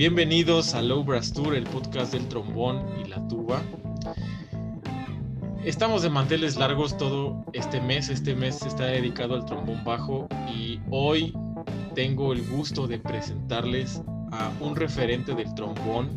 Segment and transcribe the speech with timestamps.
[0.00, 3.60] Bienvenidos a Low Brass Tour, el podcast del trombón y la tuba.
[5.62, 8.08] Estamos de manteles largos todo este mes.
[8.08, 11.34] Este mes está dedicado al trombón bajo y hoy
[11.94, 14.00] tengo el gusto de presentarles
[14.32, 16.08] a un referente del trombón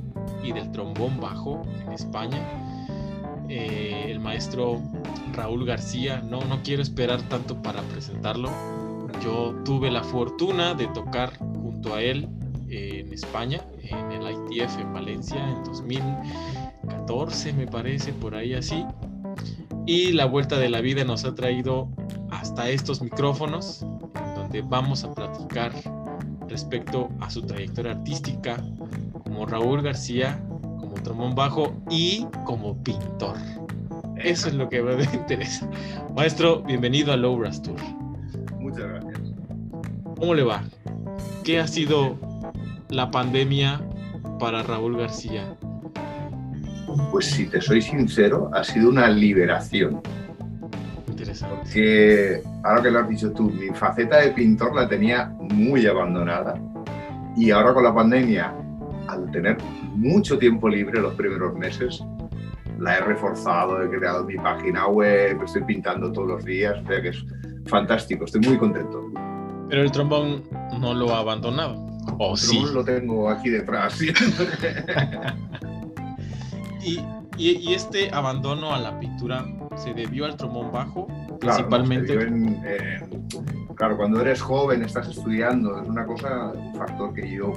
[0.42, 2.40] y del trombón bajo en España,
[3.50, 4.82] eh, el maestro
[5.34, 6.22] Raúl García.
[6.22, 8.50] No, no quiero esperar tanto para presentarlo.
[9.22, 12.30] Yo tuve la fortuna de tocar junto a él
[12.70, 18.86] en España, en el ITF en Valencia en 2014 me parece, por ahí así.
[19.86, 21.90] Y la vuelta de la vida nos ha traído
[22.32, 25.72] hasta estos micrófonos, en donde vamos a platicar
[26.48, 28.64] respecto a su trayectoria artística
[29.24, 30.42] como Raúl García,
[30.80, 33.38] como trombón bajo y como pintor.
[34.18, 35.70] Eso es lo que me interesa.
[36.16, 37.80] Maestro, bienvenido a Low Brass Tour.
[38.60, 39.20] Muchas gracias.
[40.18, 40.64] ¿Cómo le va?
[41.44, 42.18] ¿Qué ha sido
[42.90, 43.82] la pandemia
[44.40, 45.56] para Raúl García?
[47.12, 50.02] Pues si te soy sincero, ha sido una liberación.
[51.08, 51.56] Interesante.
[51.56, 56.56] Porque ahora que lo has dicho tú, mi faceta de pintor la tenía muy abandonada
[57.36, 58.54] y ahora con la pandemia,
[59.08, 59.58] al tener
[59.96, 62.04] mucho tiempo libre los primeros meses,
[62.80, 67.02] la he reforzado, he creado mi página web, estoy pintando todos los días, o sea
[67.02, 67.26] que es
[67.66, 69.12] fantástico, estoy muy contento.
[69.70, 70.44] Pero el trombón
[70.80, 71.83] no lo ha abandonado.
[72.18, 72.64] ¿O sí?
[72.74, 74.02] Lo tengo aquí detrás.
[76.82, 77.00] y,
[77.38, 79.46] y, y, este abandono a la pintura
[79.76, 81.08] se debió al trombón bajo,
[81.40, 82.14] principalmente.
[82.14, 83.02] Claro, en, eh,
[83.76, 87.54] claro, cuando eres joven, estás estudiando, es una cosa, un factor que yo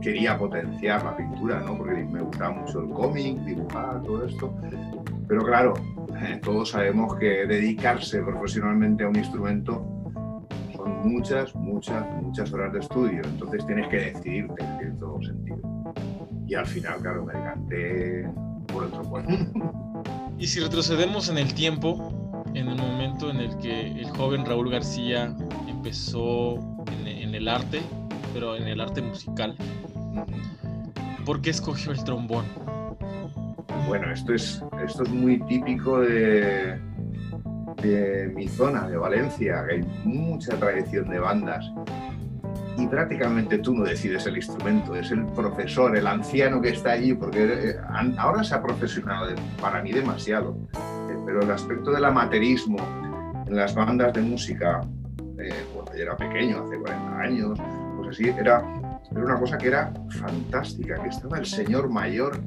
[0.00, 1.76] quería potenciar la pintura, ¿no?
[1.76, 4.54] Porque me gustaba mucho el cómic, dibujar, todo esto.
[5.28, 5.74] Pero claro,
[6.22, 9.99] eh, todos sabemos que dedicarse profesionalmente a un instrumento
[10.80, 13.22] son muchas, muchas, muchas horas de estudio.
[13.24, 15.94] Entonces tienes que decidirte en cierto sentido.
[16.46, 18.28] Y al final, claro, me decanté
[18.72, 19.24] por el trombón.
[20.38, 24.70] Y si retrocedemos en el tiempo, en el momento en el que el joven Raúl
[24.70, 25.36] García
[25.68, 27.80] empezó en, en el arte,
[28.32, 29.54] pero en el arte musical,
[31.26, 32.46] ¿por qué escogió el trombón?
[33.86, 36.80] Bueno, esto es, esto es muy típico de,
[37.82, 41.70] de mi zona, de Valencia, que hay mucha tradición de bandas.
[42.76, 47.12] Y prácticamente tú no decides el instrumento, es el profesor, el anciano que está allí,
[47.14, 47.76] porque
[48.16, 50.56] ahora se ha profesionado para mí demasiado,
[51.26, 52.78] pero el aspecto del amateurismo
[53.46, 54.80] en las bandas de música,
[55.38, 57.58] eh, cuando yo era pequeño, hace 40 años,
[57.96, 58.62] pues así, era,
[59.10, 62.40] era una cosa que era fantástica, que estaba el señor mayor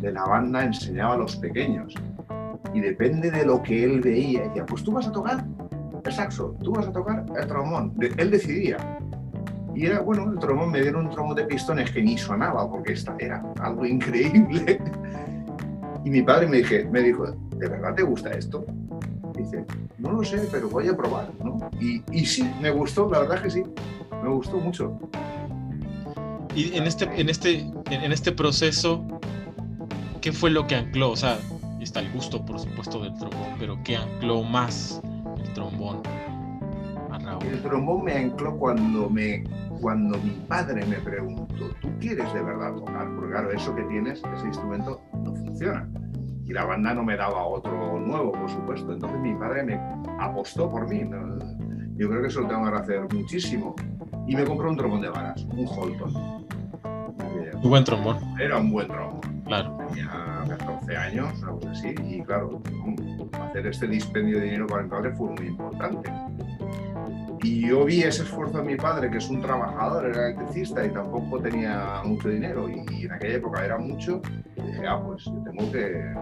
[0.00, 1.94] de la banda enseñaba a los pequeños
[2.74, 5.44] y depende de lo que él veía, decía, pues tú vas a tocar
[6.04, 8.98] el saxo, tú vas a tocar el trombón, él decidía.
[9.74, 12.92] Y era, bueno, el trombón, me dieron un trombón de pistones que ni sonaba, porque
[12.92, 14.80] esta era algo increíble.
[16.02, 18.64] Y mi padre me, dije, me dijo, ¿de verdad te gusta esto?
[19.36, 19.64] dice,
[19.98, 21.58] no lo sé, pero voy a probar, ¿no?
[21.78, 23.62] Y, y sí, me gustó, la verdad que sí,
[24.22, 24.98] me gustó mucho.
[26.54, 29.04] Y en este, en este, en este proceso,
[30.20, 31.10] ¿qué fue lo que ancló?
[31.10, 31.38] O sea,
[31.84, 35.00] está el gusto, por supuesto, del trombón, pero ¿qué ancló más
[35.38, 36.02] el trombón
[37.10, 37.44] a Raúl?
[37.44, 39.44] El trombón me ancló cuando, me,
[39.80, 43.08] cuando mi padre me preguntó, ¿tú quieres de verdad tocar?
[43.14, 45.88] Porque claro, eso que tienes, ese instrumento, no funciona.
[46.44, 48.92] Y la banda no me daba otro nuevo, por supuesto.
[48.92, 49.80] Entonces mi padre me
[50.18, 51.04] apostó por mí.
[51.04, 51.38] ¿no?
[51.96, 53.76] Yo creo que eso lo tengo que agradecer muchísimo.
[54.26, 56.12] Y me compró un trombón de varas, un Holton.
[57.62, 58.18] Un buen trombón.
[58.40, 59.39] Era un buen trombón.
[59.50, 59.76] Claro.
[59.88, 62.62] Tenía 14 años, algo así, y claro,
[63.32, 66.08] hacer este dispendio de dinero para mi padre fue muy importante.
[67.42, 70.90] Y yo vi ese esfuerzo de mi padre, que es un trabajador, era electricista y
[70.90, 74.22] tampoco tenía mucho dinero, y, y en aquella época era mucho,
[74.54, 76.14] y dije, ah, pues tengo que,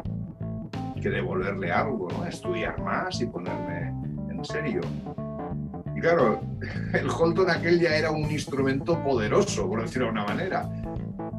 [1.02, 2.24] que devolverle algo, ¿no?
[2.24, 3.92] estudiar más y ponerme
[4.30, 4.80] en serio.
[5.94, 6.40] Y claro,
[6.94, 10.66] el Holton aquel ya era un instrumento poderoso, por decirlo de una manera.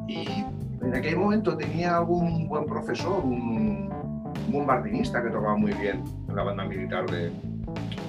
[0.06, 0.44] Y
[0.90, 3.88] en aquel momento tenía algún buen profesor, un,
[4.46, 7.30] un bombardinista que tocaba muy bien en la banda militar de,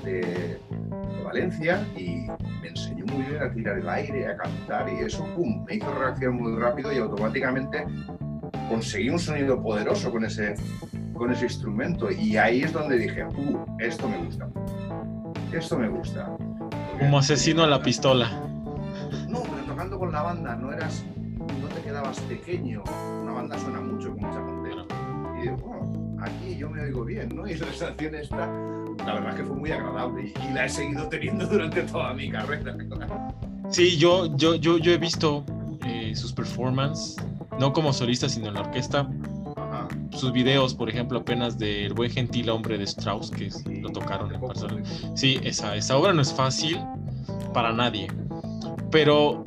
[0.03, 2.25] de, de, Valencia y
[2.61, 5.93] me enseñó muy bien a tirar el aire, a cantar y eso, pum, me hizo
[5.93, 7.85] reaccionar muy rápido y automáticamente
[8.67, 10.55] conseguí un sonido poderoso con ese,
[11.13, 14.49] con ese instrumento y ahí es donde dije, uh, esto me gusta,
[15.53, 16.35] esto me gusta.
[16.97, 18.27] Como asesino a la pistola.
[19.29, 21.05] No, pero tocando con la banda no eras
[22.01, 22.83] quedabas pequeño.
[23.21, 24.85] Una banda suena mucho con mucha frontera.
[25.37, 27.47] Y digo, bueno, aquí yo me oigo bien, ¿no?
[27.47, 28.47] Y esa sensación esta,
[29.05, 32.13] la verdad es que fue muy agradable y, y la he seguido teniendo durante toda
[32.13, 32.75] mi carrera.
[33.69, 35.45] Sí, yo, yo, yo, yo he visto
[35.85, 37.15] eh, sus performances,
[37.59, 39.07] no como solista, sino en la orquesta.
[40.11, 43.49] Sus videos, por ejemplo, apenas de El buen gentil hombre de Strauss, que
[43.79, 44.83] lo tocaron en persona.
[45.15, 46.77] Sí, esa, esa obra no es fácil
[47.53, 48.07] para nadie.
[48.91, 49.41] Pero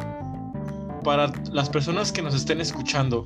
[1.04, 3.24] para las personas que nos estén escuchando,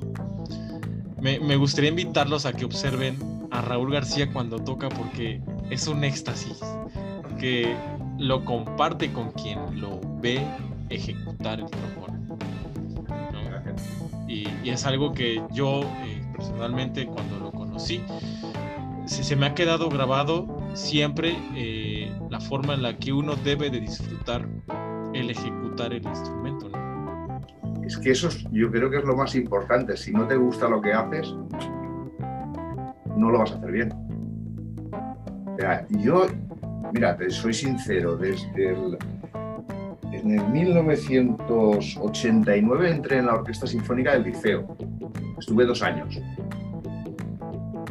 [1.21, 3.17] me, gustaría invitarlos a que observen
[3.51, 6.59] a Raúl García cuando toca porque es un éxtasis
[7.39, 7.75] que
[8.17, 10.45] lo comparte con quien lo ve
[10.89, 12.19] ejecutar el trombón.
[14.27, 18.01] Y, es algo que yo eh, personalmente cuando lo conocí,
[19.05, 20.45] se, me ha quedado grabado
[20.75, 24.47] siempre eh, la forma en la que uno debe de disfrutar
[25.13, 26.78] el ejecutar el instrumento.
[27.89, 29.97] Es que eso yo creo que es lo más importante.
[29.97, 31.33] Si no te gusta lo que haces,
[33.17, 33.91] no lo vas a hacer bien.
[35.47, 35.57] O
[35.97, 36.27] yo,
[36.93, 38.95] mira, te soy sincero, desde el,
[40.11, 44.77] en el 1989 entré en la Orquesta Sinfónica del Liceo.
[45.39, 46.21] Estuve dos años.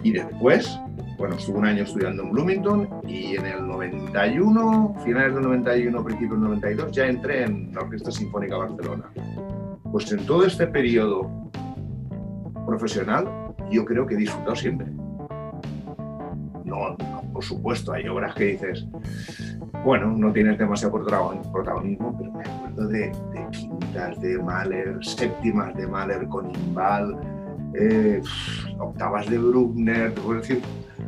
[0.05, 0.79] Y después,
[1.19, 6.41] bueno, estuve un año estudiando en Bloomington y en el 91, finales del 91, principios
[6.41, 9.11] del 92, ya entré en la Orquesta Sinfónica Barcelona.
[9.93, 11.31] Pues en todo este periodo
[12.67, 13.27] profesional,
[13.71, 14.87] yo creo que he disfrutado siempre.
[16.65, 16.97] No,
[17.33, 18.87] por supuesto, hay obras que dices,
[19.85, 20.93] bueno, no tienes demasiado
[21.53, 23.13] protagonismo, pero me acuerdo de,
[23.53, 27.17] quintas de Mahler, séptimas de Mahler con Imbal,
[27.75, 28.21] eh,
[28.79, 30.63] octavas de Bruckner, decir,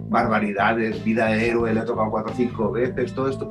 [0.09, 3.51] barbaridades, vida de héroe, le he tocado cuatro o cinco veces, todo esto.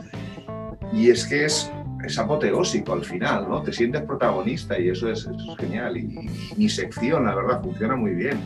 [0.92, 1.72] Y es que es,
[2.04, 3.62] es apoteósico al final, ¿no?
[3.62, 5.28] Te sientes protagonista y eso es,
[5.60, 5.98] genial.
[5.98, 8.40] Y, mi sección, la verdad, funciona muy bien.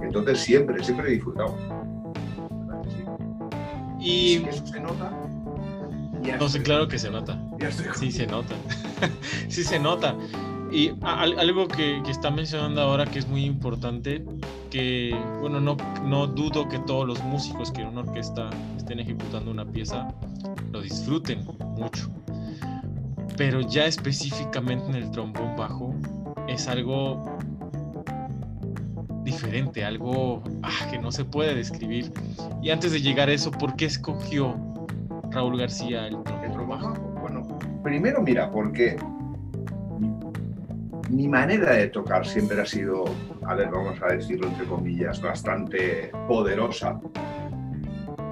[0.00, 1.56] Entonces siempre, siempre he disfrutado.
[4.00, 5.12] Y eso se nota.
[6.38, 7.38] No sé, claro que se nota.
[7.96, 8.54] Sí, se nota.
[9.48, 10.16] sí, se nota.
[10.72, 14.24] Y algo que, que, está mencionando ahora que es muy importante,
[14.70, 19.50] que, bueno, no, no dudo que todos los músicos que en una orquesta estén ejecutando
[19.50, 20.08] una pieza
[20.70, 21.44] lo disfruten
[21.76, 22.08] mucho
[23.40, 25.94] pero ya específicamente en el trombón bajo
[26.46, 27.38] es algo
[29.24, 32.12] diferente, algo ah, que no se puede describir.
[32.62, 34.54] Y antes de llegar a eso, ¿por qué escogió
[35.30, 36.92] Raúl García el trombón bajo?
[37.22, 38.98] Bueno, primero mira, porque
[41.08, 43.06] mi manera de tocar siempre ha sido,
[43.46, 47.00] a ver, vamos a decirlo entre comillas, bastante poderosa.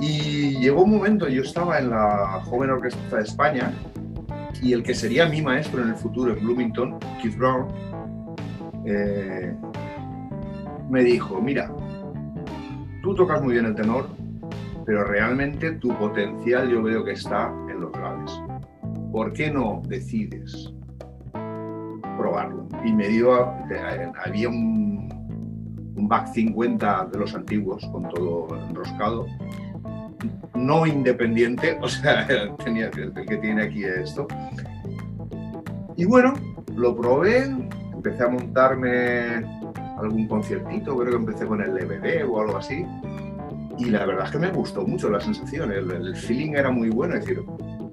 [0.00, 3.72] Y llegó un momento, yo estaba en la Joven Orquesta de España,
[4.62, 7.68] y el que sería mi maestro en el futuro en Bloomington, Keith Brown,
[8.84, 9.54] eh,
[10.90, 11.70] me dijo, mira,
[13.02, 14.08] tú tocas muy bien el tenor,
[14.86, 18.32] pero realmente tu potencial yo veo que está en los graves.
[19.12, 20.72] ¿Por qué no decides
[22.16, 22.68] probarlo?
[22.84, 23.34] Y me dio,
[24.24, 25.08] había un,
[25.96, 29.26] un back 50 de los antiguos con todo enroscado
[30.54, 32.26] no independiente, o sea,
[32.64, 34.26] tenía, el que tiene aquí esto.
[35.96, 36.34] Y bueno,
[36.76, 37.44] lo probé,
[37.92, 39.44] empecé a montarme
[39.98, 42.86] algún conciertito, creo que empecé con el DVD o algo así.
[43.78, 47.14] Y la verdad es que me gustó mucho la sensación, el, feeling era muy bueno,
[47.14, 47.44] es decir,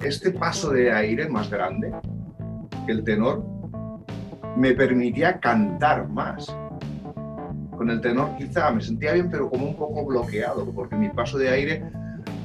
[0.03, 1.91] este paso de aire más grande
[2.85, 3.43] que el tenor
[4.55, 6.55] me permitía cantar más.
[7.75, 11.37] Con el tenor quizá me sentía bien, pero como un poco bloqueado, porque mi paso
[11.37, 11.83] de aire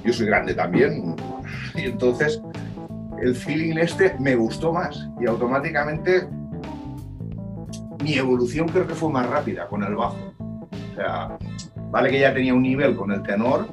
[0.04, 1.16] yo soy grande también,
[1.74, 2.42] y entonces
[3.20, 6.26] el feeling este me gustó más y automáticamente
[8.02, 10.16] mi evolución creo que fue más rápida con el bajo.
[10.38, 11.38] O sea,
[11.90, 13.68] vale que ya tenía un nivel con el tenor,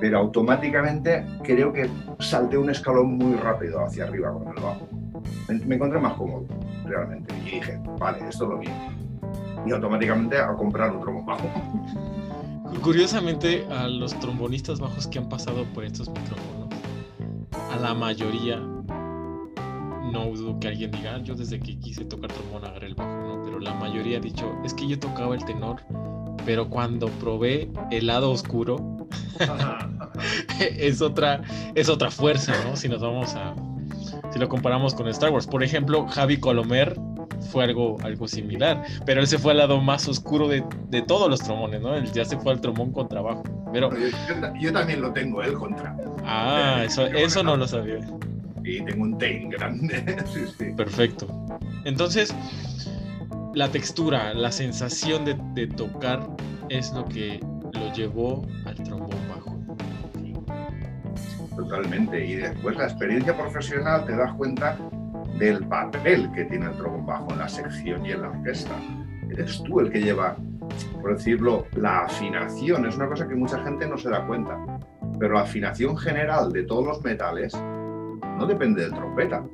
[0.00, 4.88] pero automáticamente creo que salté un escalón muy rápido hacia arriba con el bajo.
[5.48, 6.46] Me, encontré más cómodo,
[6.84, 7.34] realmente.
[7.44, 8.70] Y dije, vale, esto es lo mío.
[9.66, 11.48] Y automáticamente a comprar otro bajo.
[12.82, 16.68] Curiosamente, a los trombonistas bajos que han pasado por estos micrófonos,
[17.72, 22.64] a la mayoría, no dudo que alguien diga, ah, yo desde que quise tocar trombón
[22.64, 23.42] agarré el bajo.
[23.44, 25.82] Pero la mayoría ha dicho, es que yo tocaba el tenor,
[26.44, 29.08] pero cuando probé el lado oscuro,
[30.60, 31.42] es otra,
[31.74, 32.76] es otra fuerza, ¿no?
[32.76, 33.54] Si nos vamos a,
[34.32, 35.46] si lo comparamos con Star Wars.
[35.46, 36.98] Por ejemplo, Javi Colomer
[37.40, 41.28] fue algo, algo similar, pero él se fue al lado más oscuro de, de todos
[41.28, 41.94] los trombones, ¿no?
[41.94, 43.42] Él ya se fue al trombón contrabajo.
[43.72, 43.90] Pero...
[44.60, 45.96] Yo, también lo tengo, él contra.
[46.24, 47.98] Ah, eso, eso no lo sabía.
[48.64, 50.02] Y tengo un tail grande.
[50.76, 51.28] Perfecto.
[51.84, 52.34] Entonces,
[53.54, 56.28] la textura, la sensación de, de tocar
[56.68, 57.40] es lo que
[57.72, 59.56] lo llevó al trombón bajo.
[61.56, 62.24] Totalmente.
[62.24, 64.76] Y después la experiencia profesional te das cuenta
[65.38, 68.74] del papel que tiene el trombón bajo en la sección y en la orquesta.
[69.30, 70.36] Eres tú el que lleva,
[71.00, 72.86] por decirlo, la afinación.
[72.86, 74.58] Es una cosa que mucha gente no se da cuenta.
[75.18, 77.54] Pero la afinación general de todos los metales
[78.38, 79.44] no depende del trompeta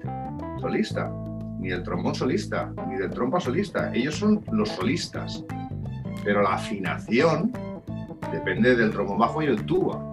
[0.61, 1.13] solista,
[1.59, 3.93] ni del trombón solista, ni del trompa solista.
[3.95, 5.45] Ellos son los solistas.
[6.25, 7.53] Pero la afinación
[8.33, 10.12] depende del trombón bajo y el tuba.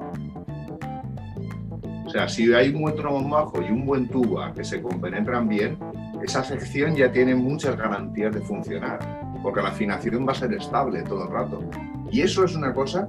[2.09, 5.77] O sea, si hay un buen bajo y un buen tuba que se compenetran bien,
[6.23, 8.97] esa sección ya tiene muchas garantías de funcionar,
[9.43, 11.63] porque la afinación va a ser estable todo el rato.
[12.09, 13.05] Y eso es una cosa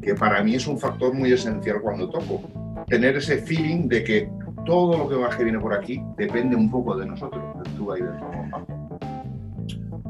[0.00, 2.40] que para mí es un factor muy esencial cuando toco.
[2.86, 4.30] Tener ese feeling de que
[4.64, 7.98] todo lo que más que viene por aquí depende un poco de nosotros, del tuba
[7.98, 8.66] y del bajo.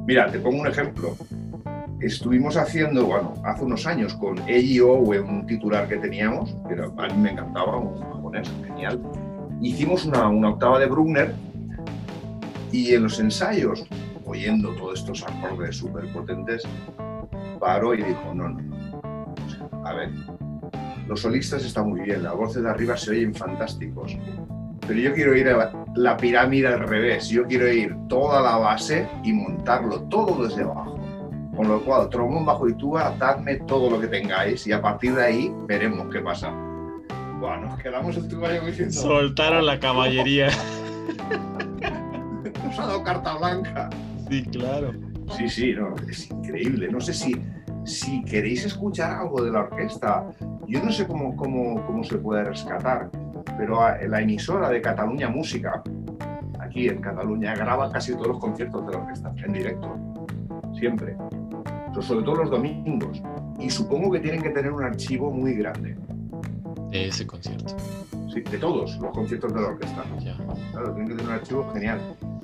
[0.07, 1.17] Mira, te pongo un ejemplo
[2.01, 7.21] estuvimos haciendo, bueno, hace unos años con EIO, un titular que teníamos, que a mí
[7.21, 8.18] me encantaba, un
[8.67, 9.01] genial.
[9.61, 11.35] Hicimos una, una octava de Bruckner
[12.71, 13.87] y en los ensayos,
[14.25, 16.63] oyendo todos estos acordes súper potentes,
[17.59, 18.79] paró y dijo, no, no,
[19.85, 20.11] a ver,
[21.07, 24.17] los solistas están muy bien, las voces de arriba se oyen fantásticos,
[24.87, 29.09] pero yo quiero ir a la pirámide al revés, yo quiero ir toda la base
[29.25, 30.99] y montarlo todo desde abajo.
[31.57, 35.15] Con lo cual, trombón bajo y tuba, dadme todo lo que tengáis y a partir
[35.15, 36.53] de ahí veremos qué pasa.
[37.39, 38.95] Bueno, nos quedamos en tuba y diciendo...
[38.95, 40.49] Soltaron la caballería.
[42.65, 43.89] Nos ha dado carta blanca.
[44.29, 44.93] Sí, claro.
[45.37, 46.89] Sí, sí, no, es increíble.
[46.91, 47.35] No sé si,
[47.85, 50.27] si queréis escuchar algo de la orquesta.
[50.67, 53.11] Yo no sé cómo, cómo, cómo se puede rescatar,
[53.57, 55.83] pero la emisora de Cataluña Música,
[56.61, 59.97] aquí en Cataluña, graba casi todos los conciertos de la orquesta en directo.
[60.79, 61.17] Siempre
[62.03, 63.23] sobre todo los domingos.
[63.59, 65.97] Y supongo que tienen que tener un archivo muy grande.
[66.91, 67.77] De ese concierto.
[68.33, 70.05] Sí, de todos los conciertos de la orquesta.
[70.73, 72.01] Claro, tienen que tener un archivo genial.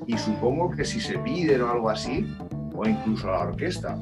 [0.07, 2.25] Y supongo que si se piden o algo así,
[2.75, 3.97] o incluso a la orquesta,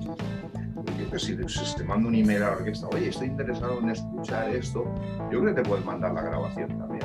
[1.12, 4.84] que si te manda un email a la orquesta, oye, estoy interesado en escuchar esto,
[5.32, 7.02] yo creo que te puedes mandar la grabación también.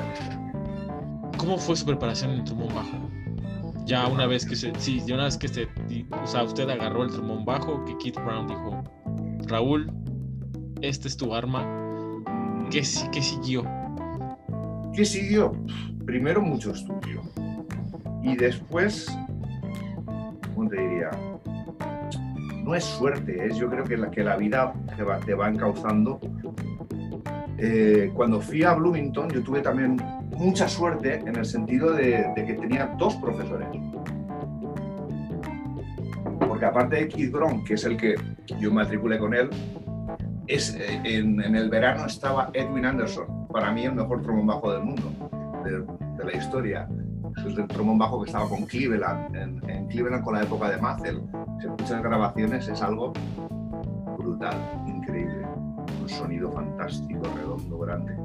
[1.37, 3.09] ¿Cómo fue su preparación en el trombón bajo?
[3.89, 5.67] ya una vez que se, sí, una vez que se,
[6.11, 8.83] o sea, usted agarró el trombón bajo, que Keith Brown dijo,
[9.47, 9.91] Raúl,
[10.81, 11.65] esta es tu arma,
[12.69, 13.63] ¿qué, qué siguió?
[14.93, 15.53] ¿Qué siguió?
[16.05, 17.21] Primero mucho estudio
[18.23, 19.07] y después,
[20.55, 21.11] ¿cómo te diría?
[22.63, 25.49] No es suerte, es yo creo que la, que la vida te va, te va
[25.49, 26.19] encauzando.
[27.57, 29.97] Eh, cuando fui a Bloomington, yo tuve también
[30.37, 33.67] mucha suerte en el sentido de, que tenía dos profesores.
[36.39, 38.15] Porque aparte de Keith Brown, que es el que
[38.59, 39.49] yo matriculé con él,
[40.49, 45.11] eh, en, el verano estaba Edwin Anderson, para mí el mejor trombón bajo del mundo,
[45.63, 46.87] de, la historia.
[47.37, 51.21] Es el trombón bajo que estaba con Cleveland, en, Cleveland con la época de Mazel.
[51.61, 53.13] Se escuchan grabaciones, es algo
[54.17, 54.55] brutal,
[54.87, 55.45] increíble.
[56.01, 58.15] Un sonido fantástico, redondo, grande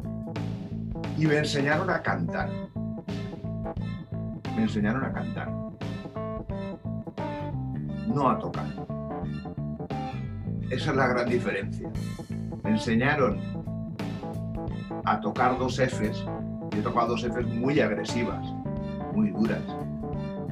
[1.17, 2.51] y me enseñaron a cantar.
[4.57, 5.51] Me enseñaron a cantar.
[8.07, 8.94] No a tocar.
[10.75, 11.89] Esa es la gran diferencia.
[12.65, 13.39] Me enseñaron
[15.05, 16.25] a tocar dos Fs.
[16.25, 18.45] Yo he tocado dos Fs muy agresivas,
[19.15, 19.63] muy duras,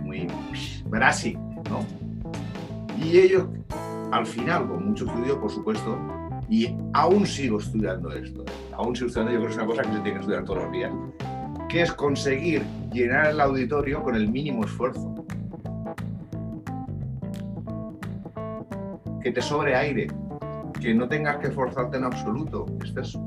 [0.05, 0.29] muy
[0.87, 1.37] brasi,
[1.69, 1.85] ¿no?
[2.97, 3.49] Y ellos,
[4.13, 5.99] al final, con mucho estudio, por supuesto,
[6.49, 8.45] y aún sigo estudiando esto,
[8.77, 10.63] aún sigo estudiando, yo creo que es una cosa que se tiene que estudiar todos
[10.63, 10.93] los días,
[11.69, 12.63] que es conseguir
[12.93, 15.27] llenar el auditorio con el mínimo esfuerzo.
[19.23, 20.09] Que te sobre aire,
[20.81, 22.67] que no tengas que esforzarte en absoluto.
[22.83, 23.19] Esto es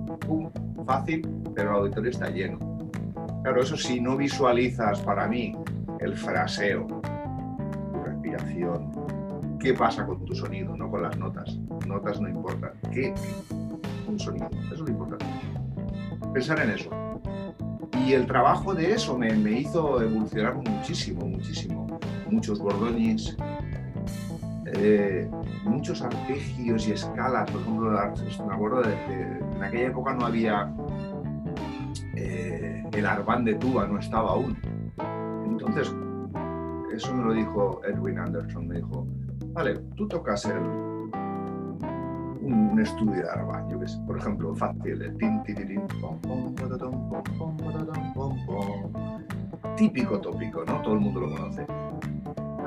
[0.85, 2.59] fácil, pero el auditorio está lleno.
[3.43, 5.55] Claro, eso si no visualizas para mí
[5.99, 8.91] el fraseo, tu respiración,
[9.59, 11.57] qué pasa con tu sonido, no con las notas.
[11.87, 12.71] Notas no importan.
[12.91, 13.13] ¿Qué?
[14.07, 14.49] Un sonido.
[14.65, 15.25] Eso es lo importante.
[16.33, 16.89] Pensar en eso.
[18.05, 21.99] Y el trabajo de eso me, me hizo evolucionar muchísimo, muchísimo.
[22.29, 23.37] Muchos bordoñis,
[24.65, 25.29] eh,
[25.63, 27.49] muchos arpegios y escalas.
[27.51, 27.91] Por ejemplo,
[28.47, 28.93] me acuerdo de,
[29.55, 30.73] en aquella época no había
[32.15, 34.57] eh, el arbán de tuba, no estaba aún.
[35.45, 35.93] Entonces,
[36.93, 39.07] eso me lo dijo Edwin Anderson, me dijo,
[39.55, 40.57] Vale, tú tocas el,
[42.41, 45.01] un, estudio de arba, yo por ejemplo, fácil,
[49.77, 50.81] típico tópico, ¿no?
[50.81, 51.65] Todo el mundo lo conoce.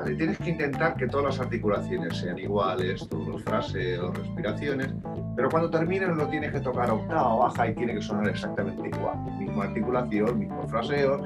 [0.05, 4.93] Tienes que intentar que todas las articulaciones sean iguales, todos los fraseos, respiraciones,
[5.35, 9.17] pero cuando termines lo tienes que tocar octava, baja y tiene que sonar exactamente igual.
[9.37, 11.21] Misma articulación, mismo fraseo.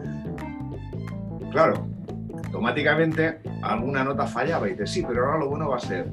[1.51, 1.87] Claro,
[2.45, 6.11] automáticamente alguna nota fallaba y dices, sí, pero ahora lo bueno va a ser,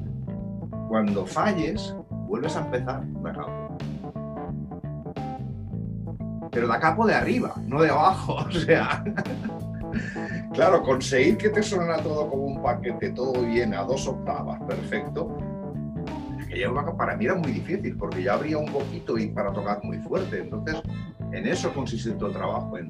[0.87, 1.95] cuando falles,
[2.27, 3.03] vuelves a empezar.
[6.51, 9.03] Pero da capo de arriba, no de abajo, o sea...
[10.53, 15.37] claro, conseguir que te suena todo como un paquete, todo bien, a dos octavas, perfecto,
[16.97, 20.41] para mí era muy difícil, porque ya abría un poquito y para tocar muy fuerte.
[20.41, 20.81] Entonces,
[21.31, 22.87] en eso consiste todo el trabajo, en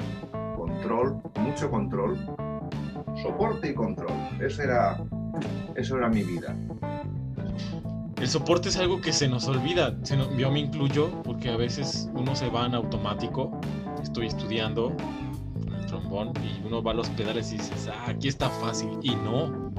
[0.55, 2.17] control, mucho control,
[3.21, 4.11] soporte y control.
[4.39, 4.97] Eso era,
[5.75, 6.55] eso era mi vida.
[8.19, 9.95] El soporte es algo que se nos olvida.
[10.37, 13.59] yo me incluyo porque a veces uno se va en automático.
[14.03, 14.95] Estoy estudiando
[15.91, 18.89] trombón y uno va a los pedales y dices, ah, aquí está fácil.
[19.01, 19.71] Y no.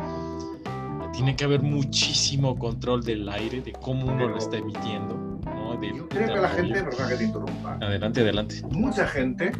[1.13, 5.41] Tiene que haber muchísimo control del aire, de cómo uno lo está emitiendo.
[5.95, 7.79] yo creo que la gente, perdón que te interrumpa.
[7.81, 8.63] Adelante, adelante.
[8.71, 9.53] Mucha gente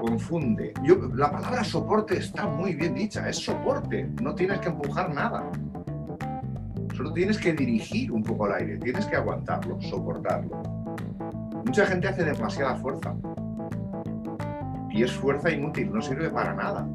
[0.00, 0.72] confunde.
[0.82, 5.50] Yo, la palabra soporte está muy bien dicha, es soporte, no tienes que empujar nada.
[6.96, 10.62] Solo tienes que dirigir un poco el aire, tienes que aguantarlo, soportarlo.
[11.64, 13.14] Mucha gente hace demasiada fuerza.
[14.90, 16.86] Y es fuerza inútil, no sirve para nada.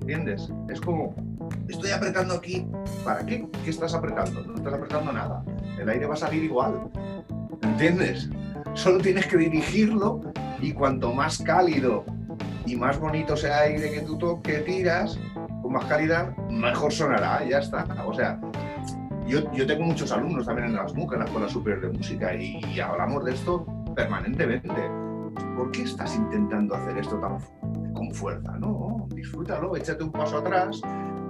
[0.00, 0.52] ¿Entiendes?
[0.68, 1.14] Es como,
[1.68, 2.66] estoy apretando aquí.
[3.04, 3.48] ¿Para qué?
[3.64, 4.42] ¿Qué estás apretando?
[4.42, 5.44] No estás apretando nada.
[5.78, 6.90] El aire va a salir igual.
[7.62, 8.28] ¿Entiendes?
[8.74, 10.20] Solo tienes que dirigirlo
[10.60, 12.04] y cuanto más cálido
[12.66, 15.18] y más bonito sea el aire que tú que tiras,
[15.62, 17.86] con más calidad, mejor sonará, ya está.
[18.06, 18.40] O sea,
[19.26, 22.34] yo, yo tengo muchos alumnos también en las MUC, en la Escuela Superior de Música,
[22.34, 24.70] y, hablamos de esto permanentemente.
[25.56, 27.38] ¿Por qué estás intentando hacer esto tan
[27.94, 28.56] con fuerza?
[28.58, 30.80] No, disfrútalo, échate un paso atrás,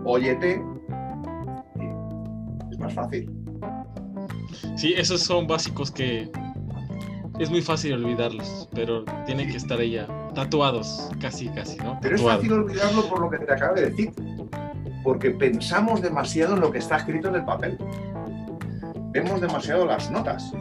[0.05, 0.63] óyete,
[1.77, 3.31] y es más fácil.
[4.77, 6.31] Sí, esos son básicos que
[7.39, 11.99] es muy fácil olvidarlos, pero tienen que estar ya tatuados, casi, casi, ¿no?
[12.01, 14.13] Pero es fácil olvidarlo por lo que te acabo de decir,
[15.03, 17.79] porque pensamos demasiado en lo que está escrito en el papel.
[19.11, 20.53] Vemos demasiado las notas.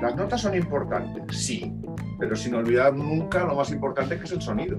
[0.00, 1.72] Las notas son importantes, sí,
[2.18, 4.78] pero sin olvidar nunca lo más importante que es el sonido.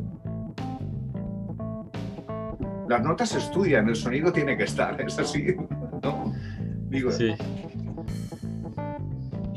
[2.87, 5.55] Las notas se estudian, el sonido tiene que estar, es así,
[6.03, 6.33] ¿no?
[6.89, 7.33] Digo, sí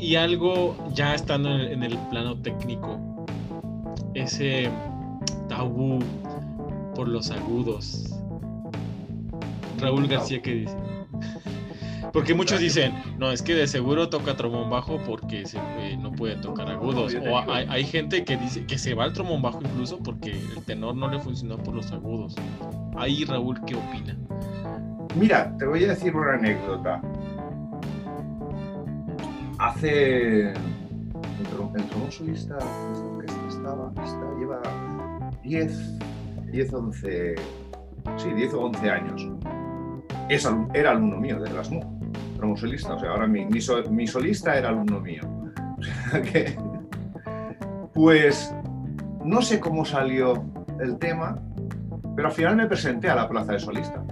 [0.01, 3.27] y algo ya estando en el, plano técnico,
[4.15, 4.71] ese
[5.49, 5.99] tabú
[6.95, 8.19] por los agudos.
[9.79, 10.77] Raúl García, ¿qué dice?
[12.13, 16.13] Porque muchos dicen, no, es que de seguro toca trombón bajo porque se, eh, no
[16.13, 17.15] puede tocar agudos.
[17.15, 20.97] O hay, gente que dice que se va al trombón bajo incluso porque el tenor
[20.97, 22.35] no le funcionó por los agudos.
[22.97, 24.17] Ahí, Raúl, ¿qué opina?
[25.17, 27.01] Mira, te voy a decir una anécdota
[29.59, 30.51] hace.
[30.51, 30.55] El,
[31.89, 32.59] trombón solista,
[33.25, 34.61] esta estaba, está, lleva
[35.43, 35.99] 10,
[36.51, 37.35] 10, 11.
[38.17, 39.29] Sí, 10 o 11 años.
[40.29, 41.85] Es, era alumno mío de Erasmus,
[42.41, 42.95] trombón solista.
[42.95, 45.23] O sea, ahora mi, mi, solista era alumno mío.
[45.79, 46.59] O sea que.
[47.95, 48.55] Pues
[49.25, 50.45] no sé cómo salió
[50.79, 51.41] el tema,
[52.15, 54.05] pero al final me presenté a la plaza de solista.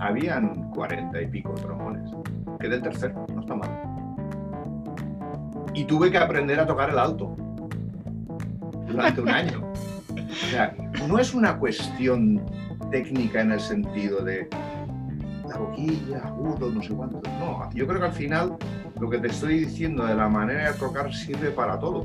[0.00, 2.10] Habían cuarenta y pico trombones.
[2.60, 3.92] Quedé el tercero, no está mal
[5.74, 7.34] y tuve que aprender a tocar el alto
[8.86, 9.62] durante un año.
[10.32, 10.74] O sea,
[11.08, 12.42] no es una cuestión
[12.90, 14.48] técnica en el sentido de
[15.62, 17.20] la boquilla, agudo, no sé cuánto.
[17.38, 18.56] No, yo creo que al final
[19.00, 22.04] lo que te estoy diciendo de la manera de tocar sirve para todo.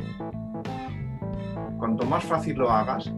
[1.78, 3.12] Cuanto más fácil lo hagas,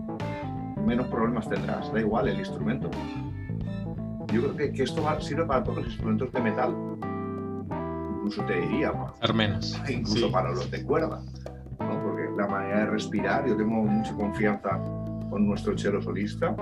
[0.86, 1.91] menos problemas tendrás.
[1.93, 2.89] Da igual el instrumento.
[4.34, 6.75] Yo creo que, que esto sirve para todos los instrumentos de metal
[8.19, 8.91] incluso te diría,
[9.34, 9.82] menos.
[9.89, 11.21] incluso para los de cuerda,
[11.78, 14.80] porque la manera de respirar, yo tengo mucha confianza
[15.30, 16.56] con nuestro chelo solista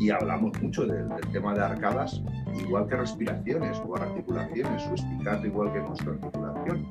[0.00, 2.22] y hablamos mucho del, tema de arcadas,
[2.58, 6.86] igual que respiraciones o articulaciones, su espicato igual que nuestra articulación.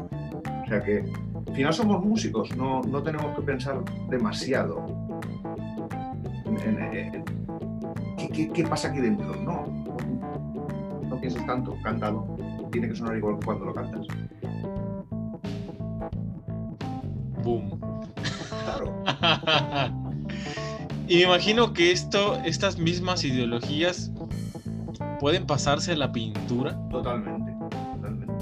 [0.63, 1.05] O sea que
[1.47, 4.85] al final somos músicos, no, no tenemos que pensar demasiado
[6.65, 7.23] en,
[8.33, 9.35] ¿qué, qué, pasa aquí dentro.
[9.35, 9.65] No,
[11.09, 12.37] no pienses tanto, cántalo
[12.71, 14.05] tiene que sonar igual cuando lo cantas.
[17.43, 17.79] Boom.
[18.63, 19.03] Claro.
[21.07, 24.11] y me imagino que esto, estas mismas ideologías
[25.19, 26.77] pueden pasarse a la pintura.
[26.89, 27.53] Totalmente,
[27.93, 28.33] totalmente.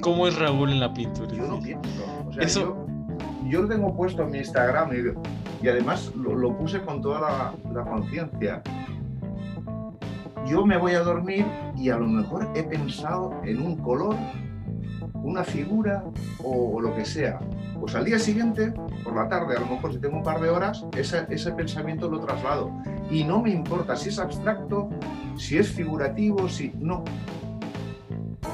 [0.00, 1.32] ¿Cómo es Raúl en la pintura?
[1.32, 2.04] Yo no pienso.
[2.28, 2.86] O sea, Eso...
[3.48, 4.90] yo, lo tengo puesto en mi Instagram
[5.62, 8.62] y, además lo, puse con toda la, la conciencia
[10.46, 14.16] yo me voy a dormir y a lo mejor he pensado en un color,
[15.14, 16.04] una figura
[16.42, 17.38] o, lo que sea.
[17.82, 20.48] Pues al día siguiente, por la tarde, a lo mejor si tengo un par de
[20.48, 22.70] horas, ese, pensamiento lo traslado.
[23.10, 24.88] Y no me importa si es abstracto,
[25.36, 26.72] si es figurativo, si...
[26.78, 27.02] No.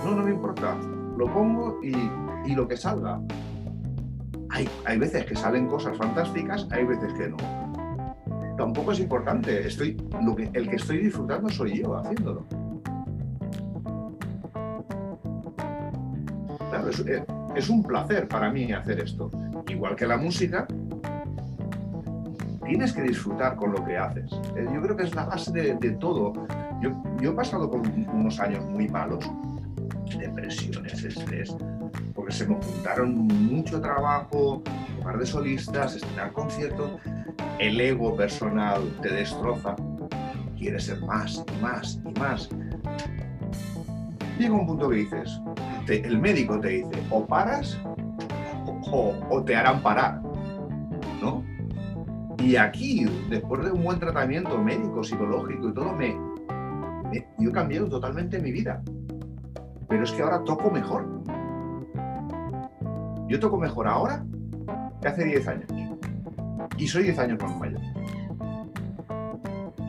[0.03, 0.75] No, no me importa.
[1.19, 1.93] Lo pongo y,
[2.51, 3.21] y lo que salga.
[4.49, 7.37] Hay, hay veces que salen cosas fantásticas, hay veces que no.
[8.57, 9.67] Tampoco es importante.
[9.67, 9.95] Estoy,
[10.55, 12.47] el que estoy disfrutando soy yo haciéndolo.
[16.71, 17.23] Claro, es, eh,
[17.59, 19.31] es un placer para mí hacer esto.
[19.69, 20.67] Igual que la música,
[22.65, 24.31] tienes que disfrutar con lo que haces.
[24.57, 26.33] Eh, Yo creo que es la base de, de todo.
[26.81, 26.91] Yo,
[27.21, 29.29] yo he pasado por unos años muy malos,
[30.17, 31.57] depresiones, estrés,
[32.15, 34.63] porque se me juntaron mucho trabajo,
[34.99, 36.93] tocar de solistas, estrenar conciertos,
[37.59, 39.75] el ego personal te destroza,
[40.57, 42.49] quieres ser más y más y más.
[44.39, 45.41] Llega un punto que dices,
[45.89, 47.79] el médico te dice, o paras
[48.93, 50.23] o, te harán parar,
[51.21, 51.43] ¿no?
[52.39, 56.17] Y aquí, después de un buen tratamiento médico, psicológico y todo, me-
[57.39, 58.83] yo he cambiado totalmente mi vida.
[59.89, 61.07] Pero es que ahora toco mejor.
[63.27, 64.25] Yo toco mejor ahora
[65.01, 65.67] que hace 10 años.
[66.77, 67.81] Y soy 10 años más mayor.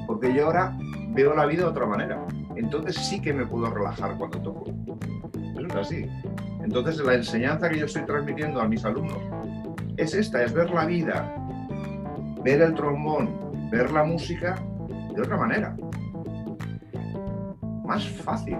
[0.07, 0.75] Porque yo ahora
[1.09, 2.25] veo la vida de otra manera.
[2.59, 4.65] Entonces sí que me puedo relajar cuando toco.
[5.57, 6.05] Eso es así.
[6.61, 9.17] Entonces la enseñanza que yo estoy transmitiendo a mis alumnos
[9.95, 11.33] es esta, es ver la vida,
[12.43, 14.61] ver el trombón, ver la música
[15.15, 15.73] de otra manera.
[17.85, 18.57] Más fácil.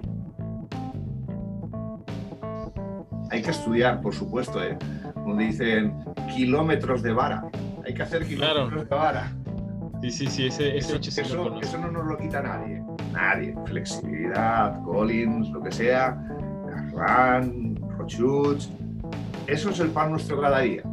[3.32, 4.78] Hay que estudiar, por supuesto, ¿eh?
[5.14, 5.94] donde dicen
[6.34, 7.44] kilómetros de vara.
[7.86, 9.34] Hay que hacer kilómetros de vara.
[10.02, 12.82] Sí, sí, sí, ese, ese Eso, hecho sí eso- eso no nos lo quita nadie.
[13.12, 13.54] Nadie.
[13.66, 16.18] Flexibilidad, Collins, lo que sea,
[16.68, 18.70] Garran, Rochuch.
[19.48, 20.84] Eso es el pan nuestro cada día.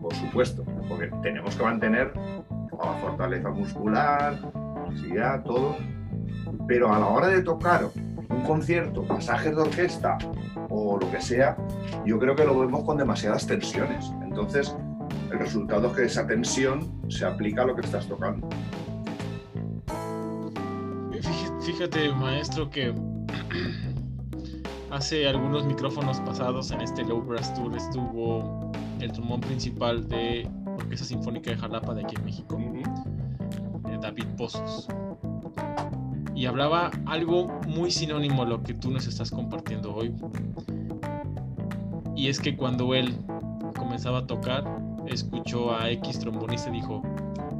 [0.00, 4.36] Por supuesto, porque tenemos que mantener la fortaleza muscular,
[4.88, 5.76] flexibilidad, todo.
[6.68, 7.88] Pero a la hora de tocar
[8.28, 10.18] un concierto, pasajes de orquesta
[10.68, 11.56] o lo que sea,
[12.04, 14.12] yo creo que lo vemos con demasiadas tensiones.
[14.22, 14.76] Entonces,
[15.30, 18.48] el resultado es que esa tensión se aplica a lo que estás tocando.
[21.60, 22.94] Fíjate, maestro, que
[24.90, 31.06] hace algunos micrófonos pasados en este Low Brass Tour estuvo el trombón principal de Orquesta
[31.06, 32.58] Sinfónica de Jalapa de aquí en México,
[33.88, 34.88] eh, David Pozos.
[36.34, 40.14] Y hablaba algo muy sinónimo a lo que tú nos estás compartiendo hoy.
[42.14, 43.18] Y es que cuando él
[43.76, 47.02] comenzaba a tocar, escuchó a X trombonista y dijo,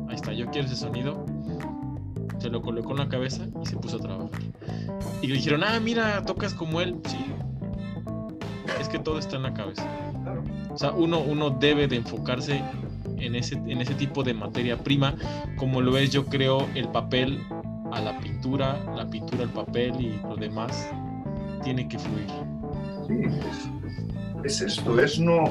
[0.08, 1.24] ahí está, yo quiero ese sonido,
[2.38, 4.40] se lo colocó en la cabeza y se puso a trabajar.
[5.22, 6.96] Y le dijeron, ah, mira, tocas como él.
[7.06, 7.18] Sí.
[8.80, 9.86] Es que todo está en la cabeza.
[10.72, 12.62] O sea, uno, uno debe de enfocarse
[13.18, 15.14] en ese, en ese tipo de materia prima,
[15.56, 17.40] como lo es, yo creo, el papel
[17.92, 20.90] a la pintura, la pintura al papel y lo demás
[21.64, 22.26] tiene que fluir.
[23.06, 23.22] Sí,
[24.44, 25.44] es, es esto, es no.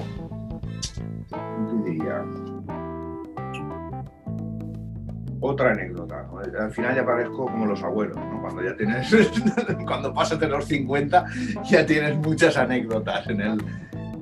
[5.39, 6.27] Otra anécdota.
[6.59, 8.41] Al final ya parezco como los abuelos, ¿no?
[8.41, 9.13] Cuando ya tienes,
[9.85, 11.25] cuando pasas de los 50,
[11.63, 13.63] ya tienes muchas anécdotas en el,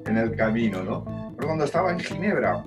[0.05, 1.33] en el camino, ¿no?
[1.35, 2.63] Pero cuando estaba en Ginebra,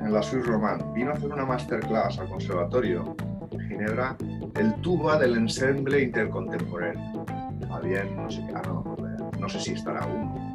[0.00, 3.16] en la Suisse Romand, vino a hacer una masterclass al conservatorio
[3.52, 4.16] en Ginebra,
[4.56, 7.24] el tuba del ensemble intercontemporáneo.
[7.70, 8.96] Había, no ah, no,
[9.38, 10.53] no sé si estará aún.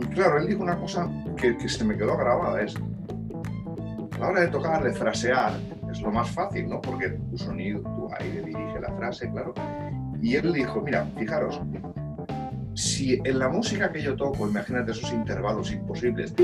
[0.00, 4.28] Y claro, él dijo una cosa que, que se me quedó grabada, es a la
[4.28, 5.52] hora de tocar, de frasear,
[5.90, 6.80] es lo más fácil, ¿no?
[6.80, 9.54] Porque tu sonido, tu aire dirige la frase, claro.
[10.22, 11.60] Y él dijo, mira, fijaros,
[12.74, 16.34] si en la música que yo toco, imagínate esos intervalos imposibles,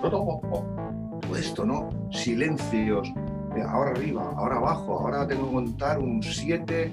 [0.00, 1.88] todo esto, ¿no?
[2.10, 3.08] Silencios,
[3.56, 6.92] eh, ahora arriba, ahora abajo, ahora tengo que contar un 7,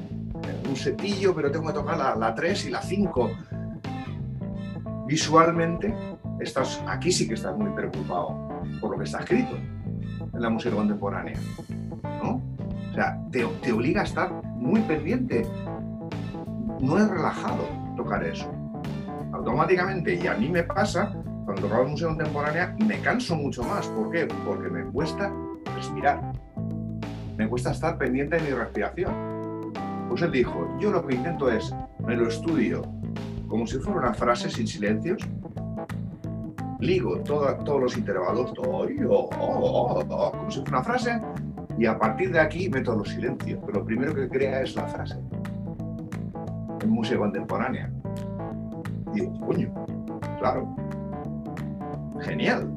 [0.70, 3.32] un setillo, pero tengo que tocar la 3 y la 5.
[5.10, 5.92] Visualmente,
[6.40, 10.76] estás, aquí sí que estás muy preocupado por lo que está escrito en la música
[10.76, 11.36] contemporánea,
[12.22, 12.44] ¿no?
[12.92, 15.48] O sea, te, te obliga a estar muy pendiente.
[16.80, 17.68] No es relajado
[17.98, 18.54] tocar eso.
[19.34, 21.12] Automáticamente, y a mí me pasa,
[21.44, 23.88] cuando tocamos música contemporánea, me canso mucho más.
[23.88, 24.28] ¿Por qué?
[24.46, 25.34] Porque me cuesta
[25.76, 26.34] respirar.
[27.36, 29.74] Me cuesta estar pendiente de mi respiración.
[30.08, 31.74] Pues él dijo, yo lo que intento es,
[32.06, 32.99] me lo estudio
[33.50, 35.22] como si fuera una frase sin silencios,
[36.80, 41.20] ligo toda- todos los intervalos, todo, oh, como si fuera una frase,
[41.78, 43.60] y a partir de aquí meto los silencios.
[43.66, 45.18] Pero lo primero que crea es la frase.
[46.82, 47.92] En música contemporánea.
[49.14, 49.74] Digo, coño,
[50.40, 50.76] claro.
[52.22, 52.70] genial.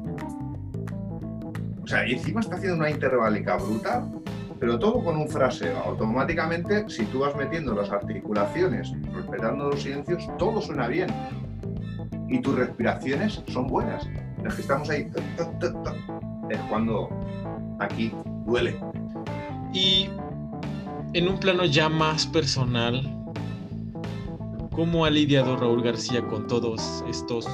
[1.83, 4.09] O sea, y encima está haciendo una interválica brutal,
[4.63, 5.77] pero todo con un fraseo.
[5.79, 11.09] Automáticamente, si tú vas metiendo las articulaciones, respetando los silencios, todo suena bien.
[12.29, 14.07] Y tus respiraciones son buenas.
[14.47, 15.11] Es que estamos ahí.
[16.49, 17.09] Es cuando
[17.79, 18.13] aquí
[18.45, 18.79] duele.
[19.73, 20.07] Y
[21.11, 23.03] en un plano ya más personal,
[24.71, 27.45] ¿cómo ha lidiado Raúl García con todos estos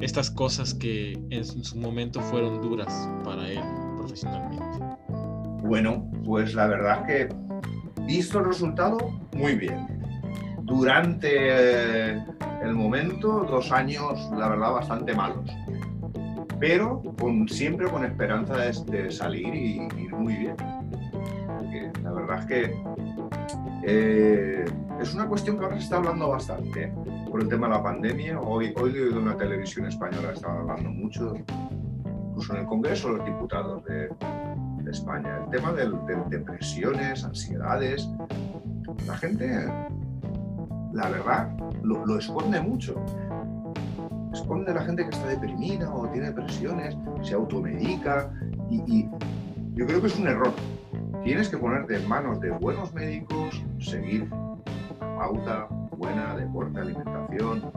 [0.00, 3.62] estas cosas que en su momento fueron duras para él
[3.96, 4.73] profesionalmente?
[5.64, 7.26] Bueno, pues la verdad que
[8.02, 8.98] visto el resultado,
[9.34, 9.86] muy bien.
[10.60, 12.22] Durante eh,
[12.62, 15.50] el momento, dos años, la verdad, bastante malos.
[16.60, 20.56] Pero con, siempre con esperanza de, salir y ir muy bien.
[22.02, 22.76] la verdad es que
[23.84, 24.64] eh,
[25.00, 26.92] es una cuestión que ahora se está hablando bastante
[27.30, 28.38] por el tema de la pandemia.
[28.38, 31.34] Hoy, hoy de una televisión española estaba hablando mucho,
[32.28, 34.10] incluso en el Congreso los Diputados de,
[34.94, 35.90] España, el tema de,
[36.30, 38.08] depresiones, ansiedades.
[39.06, 39.66] La gente,
[40.92, 41.50] la verdad,
[41.82, 43.04] lo, esconde mucho.
[44.32, 48.30] Esconde la gente que está deprimida o tiene depresiones, se automedica
[48.70, 49.10] y, y
[49.74, 50.52] yo creo que es un error.
[51.22, 54.28] Tienes que ponerte en manos de buenos médicos, seguir
[54.98, 57.72] pauta buena, deporte, alimentación,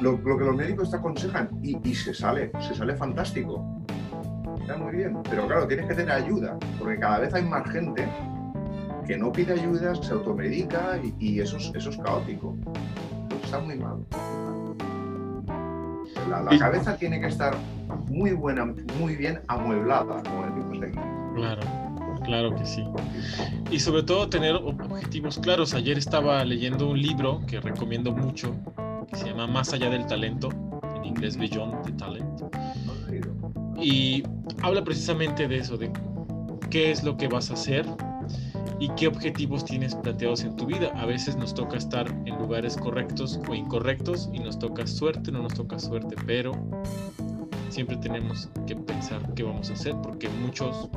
[0.00, 3.64] lo, que los médicos te aconsejan y, se sale, se sale fantástico.
[4.68, 8.06] Está muy bien, pero claro, tienes que tener ayuda, porque cada vez hay más gente
[9.06, 12.54] que no pide ayuda, se automedica y, eso, es, eso es caótico.
[13.42, 14.04] está muy mal.
[16.28, 17.56] La, cabeza tiene que estar
[18.10, 18.66] muy buena,
[19.00, 20.98] muy bien amueblada, como decimos aquí.
[21.34, 21.62] Claro.
[22.24, 22.84] Claro que sí.
[23.70, 25.72] Y sobre todo tener objetivos claros.
[25.72, 28.54] Ayer estaba leyendo un libro que recomiendo mucho,
[29.08, 30.50] que se llama Más allá del talento,
[30.96, 32.42] en inglés Beyond the Talent.
[33.80, 34.22] Y
[34.62, 35.90] habla precisamente de eso, de
[36.70, 37.86] qué es lo que vas a hacer
[38.80, 40.90] y qué objetivos tienes planteados en tu vida.
[40.94, 45.42] A veces nos toca estar en lugares correctos o incorrectos y nos toca suerte, no
[45.42, 46.52] nos toca suerte, pero
[47.68, 50.88] siempre tenemos que pensar qué vamos a hacer porque muchos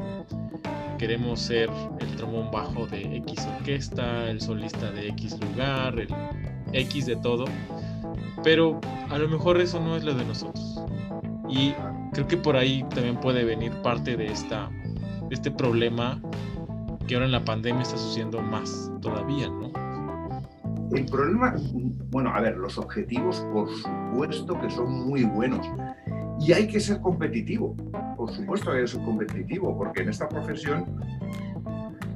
[0.97, 6.09] queremos ser el trombón bajo de X orquesta, el solista de X lugar, el
[6.73, 7.45] X de todo,
[8.43, 10.79] pero a lo mejor eso no es lo de nosotros.
[11.49, 11.73] Y
[12.13, 14.69] creo que por ahí también puede venir parte de, esta,
[15.29, 16.21] este problema
[17.07, 19.71] que ahora en la pandemia está sucediendo más todavía, ¿no?
[20.93, 21.55] El problema,
[22.09, 25.65] bueno, a ver, los objetivos por supuesto que son muy buenos
[26.39, 27.75] y hay que ser competitivo
[28.21, 30.85] por supuesto que es competitivo, porque en esta profesión,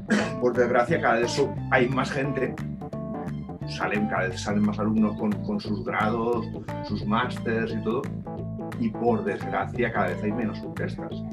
[0.39, 2.53] por desgracia, cada vez hay más gente,
[3.67, 6.45] salen, cada vez salen más alumnos con, sus grados,
[6.88, 8.03] sus másters y todo,
[8.79, 11.23] y por desgracia cada vez hay menos orquestas.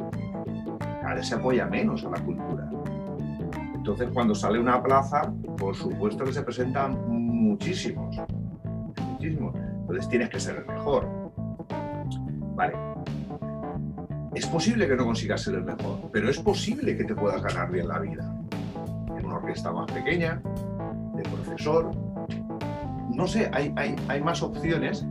[1.00, 2.70] Cada vez se apoya menos a la cultura.
[3.74, 8.16] Entonces, cuando sale una plaza, por supuesto que se presentan muchísimos,
[9.10, 9.54] muchísimos.
[9.80, 11.08] Entonces tienes que ser el mejor.
[12.54, 12.74] Vale,
[14.34, 17.70] es posible que no consigas ser el mejor, pero es posible que te puedas ganar
[17.70, 18.34] bien la vida.
[19.18, 20.40] En una orquesta más pequeña,
[21.14, 21.90] de profesor,
[23.14, 25.04] no sé, hay, hay, más opciones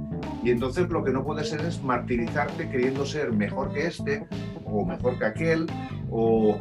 [0.44, 4.26] y entonces lo que no puede ser es martirizarte queriendo ser mejor que este
[4.66, 5.68] o mejor que aquel
[6.10, 6.58] o...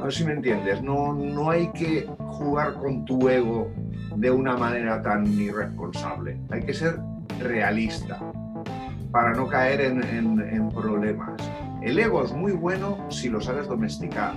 [0.00, 3.68] A ver si me entiendes, no, no hay que jugar con tu ego
[4.14, 6.38] de una manera tan irresponsable.
[6.50, 7.00] Hay que ser
[7.40, 8.20] realista
[9.10, 11.40] para no caer en, problemas.
[11.82, 14.34] El ego es muy bueno si lo sabes domesticar.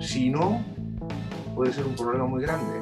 [0.00, 0.62] Si no,
[1.54, 2.72] puede ser un problema muy grande,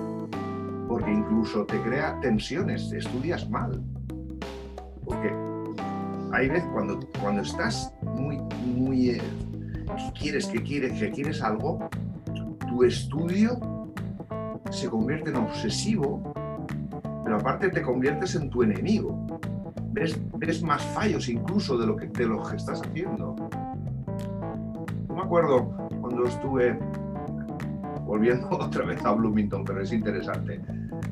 [0.88, 3.82] porque incluso te crea tensiones, estudias mal.
[5.10, 5.34] Porque
[6.32, 9.22] hay veces cuando, cuando estás muy, muy, eh,
[10.18, 11.90] quieres, que quieres, que quieres algo,
[12.68, 13.58] tu estudio
[14.70, 16.32] se convierte en obsesivo,
[17.24, 19.26] pero aparte te conviertes en tu enemigo
[19.92, 23.34] ves, más fallos incluso de lo, que, de lo que estás haciendo.
[25.08, 25.70] No me acuerdo
[26.00, 26.78] cuando estuve
[28.04, 30.60] volviendo otra vez a Bloomington, pero es interesante.